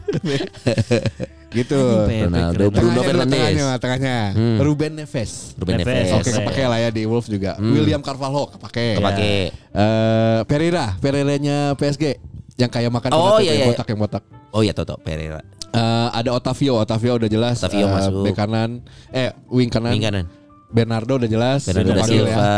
[1.46, 1.78] Gitu.
[2.26, 2.68] Ronaldo.
[2.68, 3.38] Bruno Tengahnya, Fernandes.
[3.38, 4.16] Tengahnya, tengahnya.
[4.34, 4.56] Hmm.
[4.60, 5.32] Ruben Neves.
[5.54, 5.88] Ruben Neves.
[5.88, 6.12] Neves.
[6.12, 6.36] Oke, Neves.
[6.42, 7.54] kepake lah ya di Wolves juga.
[7.56, 8.98] William Carvalho kepake.
[8.98, 9.32] Kepake.
[9.52, 12.18] Eh, Pereira, Pereira-nya PSG
[12.56, 13.66] yang kayak makan Oh, donat iya, itu, yang iya.
[13.72, 14.22] botak yang botak.
[14.50, 15.40] Oh iya Toto Pereira.
[15.70, 17.56] Eh, ada Otavio, Otavio udah jelas.
[17.60, 18.22] Otavio Eh, masuk.
[18.24, 18.70] Bek kanan,
[19.10, 19.92] eh wing kanan.
[19.92, 20.24] Wing kanan.
[20.66, 21.62] Bernardo udah jelas.
[21.64, 22.48] Bernardo da Silva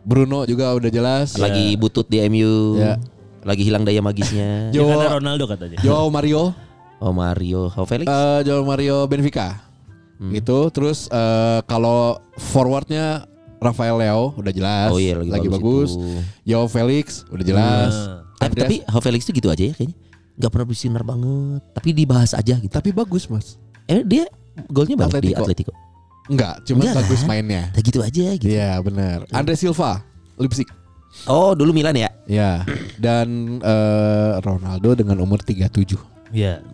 [0.00, 1.36] Bruno juga udah jelas.
[1.36, 2.80] lagi butut di MU.
[2.80, 2.96] Ya.
[3.40, 4.68] Lagi hilang daya magisnya.
[4.72, 5.78] Ya Jo- karena Ronaldo katanya.
[5.80, 6.52] Joao Mario,
[7.00, 8.06] Oh Mario, oh Felix.
[8.06, 9.56] eh Joao Mario Benfica.
[10.20, 10.30] Hmm.
[10.30, 10.68] Gitu.
[10.68, 13.24] Terus eh, kalau forwardnya
[13.56, 14.88] Rafael Leo udah jelas.
[14.92, 15.96] oh iya lagi, bagus.
[15.96, 16.20] itu.
[16.44, 17.92] Joao Felix udah jelas.
[17.92, 18.20] Nah.
[18.40, 19.96] Tapi, tapi Ho Felix itu gitu aja ya kayaknya.
[20.40, 21.60] Gak pernah bersinar banget.
[21.76, 22.72] Tapi dibahas aja gitu.
[22.72, 23.60] tapi bagus mas.
[23.84, 24.24] Eh dia
[24.72, 25.44] golnya banyak di Atletico.
[25.44, 25.72] Atletico.
[26.30, 27.28] Enggak, cuma Enggak bagus kan?
[27.28, 27.62] mainnya.
[27.68, 28.48] Nah, gitu aja gitu.
[28.48, 29.28] Iya benar.
[29.28, 30.00] Andre Silva,
[30.40, 30.68] Leipzig.
[31.28, 32.08] Oh dulu Milan ya.
[32.24, 32.64] Ya.
[32.96, 36.00] Dan eh, Ronaldo dengan umur 37.
[36.32, 36.64] Iya.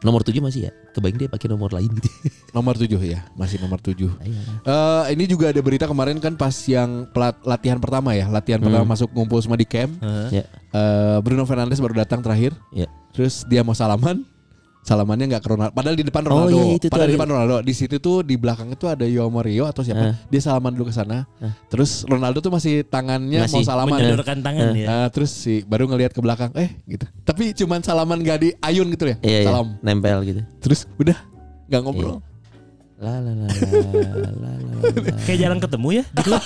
[0.00, 0.72] Nomor 7 masih ya?
[0.96, 2.08] Kebayang dia pakai nomor lain gitu.
[2.56, 3.94] Nomor 7 ya, masih nomor 7.
[4.00, 4.42] Iya.
[4.64, 8.82] Eh ini juga ada berita kemarin kan pas yang pelat, latihan pertama ya, latihan pertama
[8.88, 9.92] masuk ngumpul semua di camp.
[10.32, 10.44] Ya.
[10.72, 12.56] Eh, Bruno Fernandes baru datang terakhir.
[12.72, 12.88] Ya.
[13.12, 14.22] Terus dia mau salaman.
[14.80, 15.72] Salamannya nggak ke Ronaldo.
[15.76, 16.56] Padahal di depan Oh, Ronaldo.
[16.56, 17.56] iya, itu tuh Padahal di depan Ronaldo.
[17.60, 20.16] Di situ tuh di belakang itu ada Yo Mario atau siapa.
[20.26, 21.28] Dia salaman dulu ke sana.
[21.68, 23.98] Terus Ronaldo tuh masih tangannya Masih mau salaman.
[24.00, 24.86] Menyodorkan tangan ya.
[24.88, 27.04] Nah, terus si baru ngelihat ke belakang, eh gitu.
[27.22, 29.16] Tapi cuman salaman gak di ayun gitu ya.
[29.20, 29.48] Iya, iya.
[29.52, 29.76] Salam.
[29.84, 30.40] Nempel gitu.
[30.64, 31.16] Terus udah
[31.70, 32.18] nggak ngobrol.
[33.00, 34.72] La la la la la la la.
[35.24, 36.42] Kayak jarang ketemu ya di klub.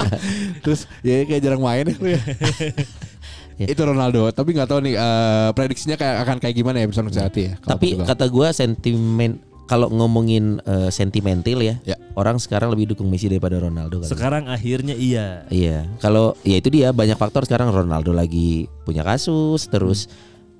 [0.64, 1.96] Terus ya kayak jarang main ya.
[3.56, 3.64] ya.
[3.64, 3.72] Ya.
[3.72, 7.48] Itu Ronaldo, tapi nggak tahu nih eh, prediksinya kayak akan kayak gimana ya bisa hati
[7.48, 7.54] ya.
[7.58, 8.06] Tapi Portugal.
[8.12, 11.96] kata gua sentimen kalau ngomongin eh, sentimental ya, Ya.
[12.14, 14.08] orang sekarang lebih dukung Messi daripada Ronaldo kali.
[14.08, 15.42] Sekarang akhirnya iya.
[15.50, 20.06] Iya, kalau ya itu dia banyak faktor sekarang Ronaldo lagi punya kasus, terus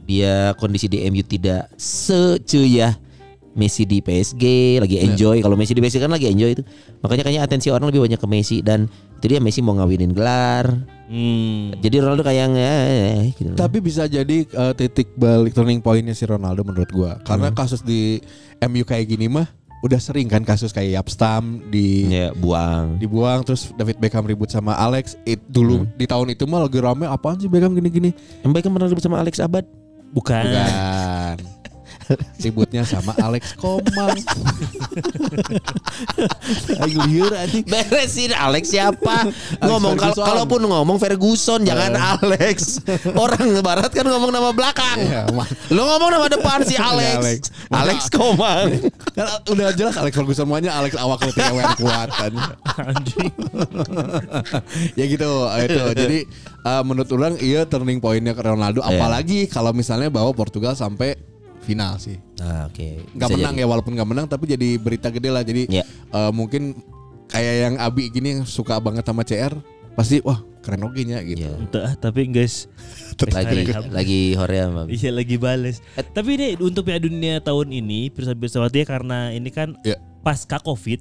[0.02, 2.98] dia kondisi di MU tidak secuyah
[3.56, 5.40] Messi di PSG lagi enjoy.
[5.40, 6.62] Kalau Messi di PSG kan lagi enjoy itu.
[7.00, 8.84] Makanya kayaknya atensi orang lebih banyak ke Messi dan
[9.16, 10.66] itu dia Messi mau ngawinin gelar.
[11.06, 11.70] Hmm.
[11.78, 13.54] Jadi Ronaldo kayak eh, gitu.
[13.54, 17.12] Tapi bisa jadi eh, titik balik turning pointnya si Ronaldo menurut gua.
[17.22, 18.18] Karena kasus di
[18.66, 19.46] MU kayak gini mah
[19.86, 22.98] udah sering kan kasus kayak Yapstam di ya buang.
[22.98, 25.14] dibuang terus David Beckham ribut sama Alex.
[25.22, 28.10] It, dulu di tahun itu mah lagi rame apaan sih Beckham gini-gini?
[28.42, 29.62] Yang baik pernah ribut sama Alex Abad.
[30.10, 30.42] Bukan.
[30.42, 31.55] Bukan.
[32.40, 34.16] Ributnya sama Alex Komang.
[36.80, 37.66] Ayo liur anjing.
[37.66, 39.28] Beresin Alex siapa?
[39.60, 42.80] ngomong kalau kalaupun ngomong Ferguson jangan Alex.
[43.12, 44.98] Orang barat kan ngomong nama belakang.
[45.02, 45.26] Iya.
[45.74, 47.16] Lo ngomong nama depan si Alex.
[47.18, 47.40] Alex.
[47.68, 48.70] Alex Komang.
[49.12, 52.32] Kan udah jelas Alex Ferguson semuanya Alex awak yang kuat kan.
[52.78, 53.32] Anjing.
[54.94, 55.30] ya gitu
[55.66, 55.84] itu.
[56.06, 56.18] Jadi
[56.62, 59.02] eh, menurut orang iya turning pointnya ke Ronaldo Iya.
[59.02, 61.18] apalagi kalau misalnya bawa Portugal sampai
[61.66, 62.16] final sih.
[62.38, 63.02] Nah, oke.
[63.12, 63.62] Nggak Bisa menang jadi.
[63.62, 65.42] ya walaupun nggak menang tapi jadi berita gede lah.
[65.42, 65.82] Jadi Ya.
[65.84, 66.78] eh, mungkin
[67.26, 69.58] kayak yang Abi gini yang suka banget sama CR
[69.92, 71.42] pasti wah keren oke nya gitu.
[71.42, 71.58] Iya.
[71.58, 72.70] Entah, tapi guys
[73.34, 74.92] Lagi lagi Mami.
[74.92, 75.80] Iya lagi bales.
[75.94, 79.96] Tapi ini untuk Piala Dunia tahun ini bersama-sama karena ini kan Ya.
[80.22, 81.00] pasca Covid.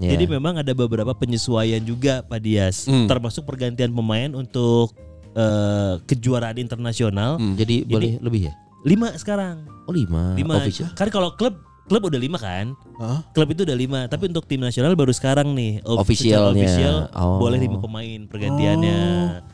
[0.00, 0.16] Ya.
[0.16, 3.04] Jadi memang ada beberapa penyesuaian juga Pak Dias, Hmm.
[3.04, 4.96] termasuk pergantian pemain untuk
[5.30, 7.38] eh, kejuaraan internasional.
[7.54, 8.52] Jadi boleh lebih ya?
[8.82, 10.38] Lima sekarang, Oh lima.
[10.38, 10.62] lima.
[10.62, 10.94] Official.
[10.94, 11.58] Kan kalau klub
[11.90, 12.70] klub udah lima kan,
[13.02, 13.26] Hah?
[13.34, 14.06] klub itu udah lima.
[14.06, 16.54] Tapi untuk tim nasional baru sekarang nih, Officialnya.
[16.54, 17.42] official Oh.
[17.42, 18.98] boleh lima pemain pergantiannya.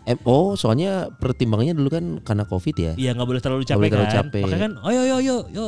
[0.04, 2.92] Eh, oh, soalnya pertimbangannya dulu kan karena Covid ya.
[2.92, 4.16] Iya nggak boleh terlalu capek boleh terlalu kan.
[4.20, 4.42] capek.
[4.44, 5.66] Makanya kan, oh yo yo yo yo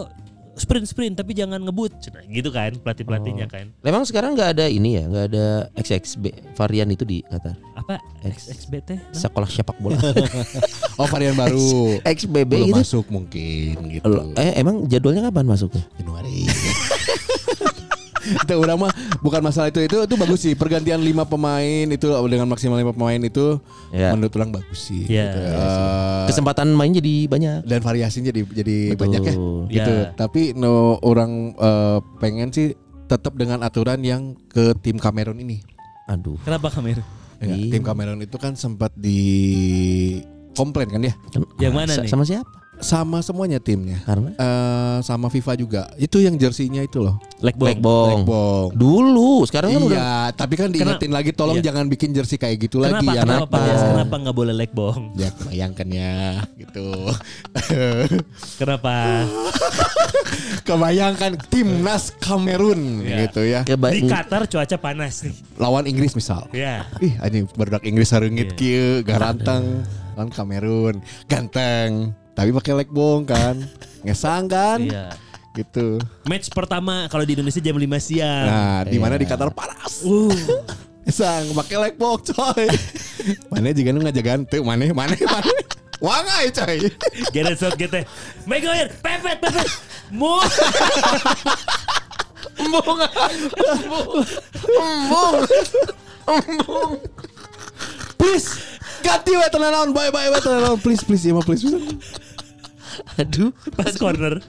[0.58, 1.96] sprint sprint tapi jangan ngebut,
[2.26, 3.50] gitu kan pelatih pelatihnya Oh.
[3.50, 3.66] kan.
[3.80, 5.44] Memang sekarang nggak ada ini ya, nggak ada
[5.74, 7.54] XXB varian itu di Qatar.
[7.74, 8.98] Apa X- XBT?
[9.10, 9.96] Sekolah sepak bola.
[10.98, 12.02] Oh varian baru.
[12.02, 12.76] XBB Belum gitu.
[12.76, 14.02] masuk mungkin gitu.
[14.04, 15.86] Loh, Eh emang jadwalnya kapan masuknya?
[15.94, 16.42] Januari.
[18.28, 22.46] itu udah mah bukan masalah itu itu itu bagus sih pergantian lima pemain itu dengan
[22.46, 23.56] maksimal lima pemain itu
[23.88, 24.12] Ya.
[24.12, 25.08] menurut orang bagus sih.
[25.08, 25.32] Ya.
[25.32, 25.40] gitu.
[25.40, 27.64] Eh, Kesempatan main jadi banyak.
[27.64, 29.00] dan variasinya jadi jadi Betul.
[29.00, 29.34] banyak ya
[29.70, 29.94] gitu.
[29.94, 30.12] Ya.
[30.12, 32.76] Tapi no orang eh, pengen sih
[33.08, 35.64] tetap dengan aturan yang ke tim Kamerun ini.
[36.06, 36.36] Aduh.
[36.44, 37.00] Kenapa Kamir?
[37.38, 39.20] Ya, tim Kamerun itu kan sempat di
[40.52, 41.14] komplain kan ya
[41.56, 42.10] Yang mana nih?
[42.10, 42.50] Sama siapa?
[42.80, 43.98] Sama semuanya timnya.
[44.02, 45.82] Karena Eh sama FIFA juga.
[45.94, 47.18] Itu yang jersinya itu loh.
[47.38, 47.70] Leg ball.
[47.70, 48.18] Blackbong.
[48.22, 48.68] Bong.
[48.74, 51.70] Dulu, sekarang kan udah Iya, tapi kan diingetin lagi tolong Iya.
[51.70, 52.98] jangan bikin jersey kayak gitu Kenapa?
[52.98, 53.22] lagi ya.
[53.22, 53.56] kenapa?
[53.56, 53.86] Kenapa?
[53.88, 55.14] Kenapa nggak boleh leg bong?
[55.14, 56.12] Ya kebayangkannya
[56.56, 56.86] gitu.
[58.56, 58.94] Kenapa?
[60.66, 63.16] Kebayangkan timnas Kamerun Iya.
[63.24, 63.60] gitu ya.
[63.64, 65.34] keba- Di Qatar cuaca panas nih.
[65.56, 66.46] Lawan Inggris misal.
[66.50, 66.84] Ya.
[66.98, 68.14] Ih, anjing barudak Inggris Iya.
[68.14, 69.86] hareungit kieu, garanteng.
[70.14, 72.12] Lawan Kamerun, ganteng.
[72.38, 73.58] Tapi pakai leg bong kan.
[74.06, 74.78] Ngesang kan?
[74.78, 75.10] Iya.
[75.58, 75.98] Gitu.
[76.30, 78.46] Match pertama kalau di Indonesia jam 5 siang.
[78.46, 79.22] Nah, di mana Iya.
[79.22, 80.06] di Qatar panas.
[80.06, 80.30] Uh,
[81.10, 82.70] Sang pakai leg bong coy.
[83.50, 85.50] mana juga nu ngajagaan teu mana mana mana.
[85.98, 86.78] Wangai coy.
[87.34, 88.06] Gareth Southgate.
[88.46, 89.66] Maguire, pepet, pepet.
[90.14, 90.38] Mu.
[92.54, 92.98] Embung.
[96.22, 96.90] Embung.
[98.14, 98.48] Please
[98.98, 101.64] ganti we tenan naon bye bye we tenan naon please please ya mah please.
[103.22, 103.50] Aduh.
[103.74, 104.40] Pas corner.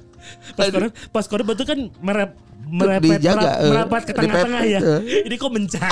[0.53, 2.31] Pas corner, pas corner betul kan merep
[2.69, 4.79] merepet Dijaga, merap- eh, merapat ke tengah-tengah ya.
[4.79, 5.91] dipepet, Ini kok mencar.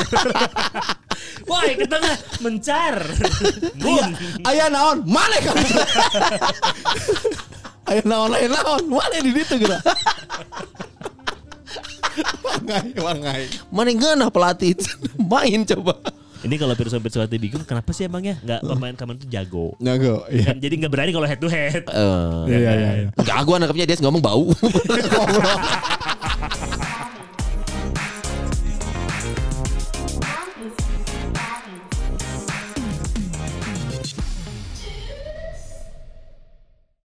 [1.49, 2.95] Wah, ke tengah mencar.
[3.77, 4.09] Iya, Mun.
[4.45, 4.97] aya naon?
[5.07, 5.55] Mana kan?
[7.87, 8.83] aya naon aya naon?
[8.89, 9.79] Mana di ditu geura?
[12.43, 13.43] wangai wangai.
[13.69, 13.89] Mana
[14.29, 14.73] pelatih
[15.17, 15.97] main coba.
[16.45, 19.73] Ini kalau Pirsa Pirsawati bingung kenapa sih emangnya nggak pemain kamu itu jago.
[19.81, 20.25] Jago.
[20.29, 20.53] Iya.
[20.53, 21.83] Kan jadi nggak berani kalau head to head.
[21.89, 23.09] Eh, Iya iya iya.
[23.17, 24.43] Enggak, gue nangkepnya dia ngomong bau.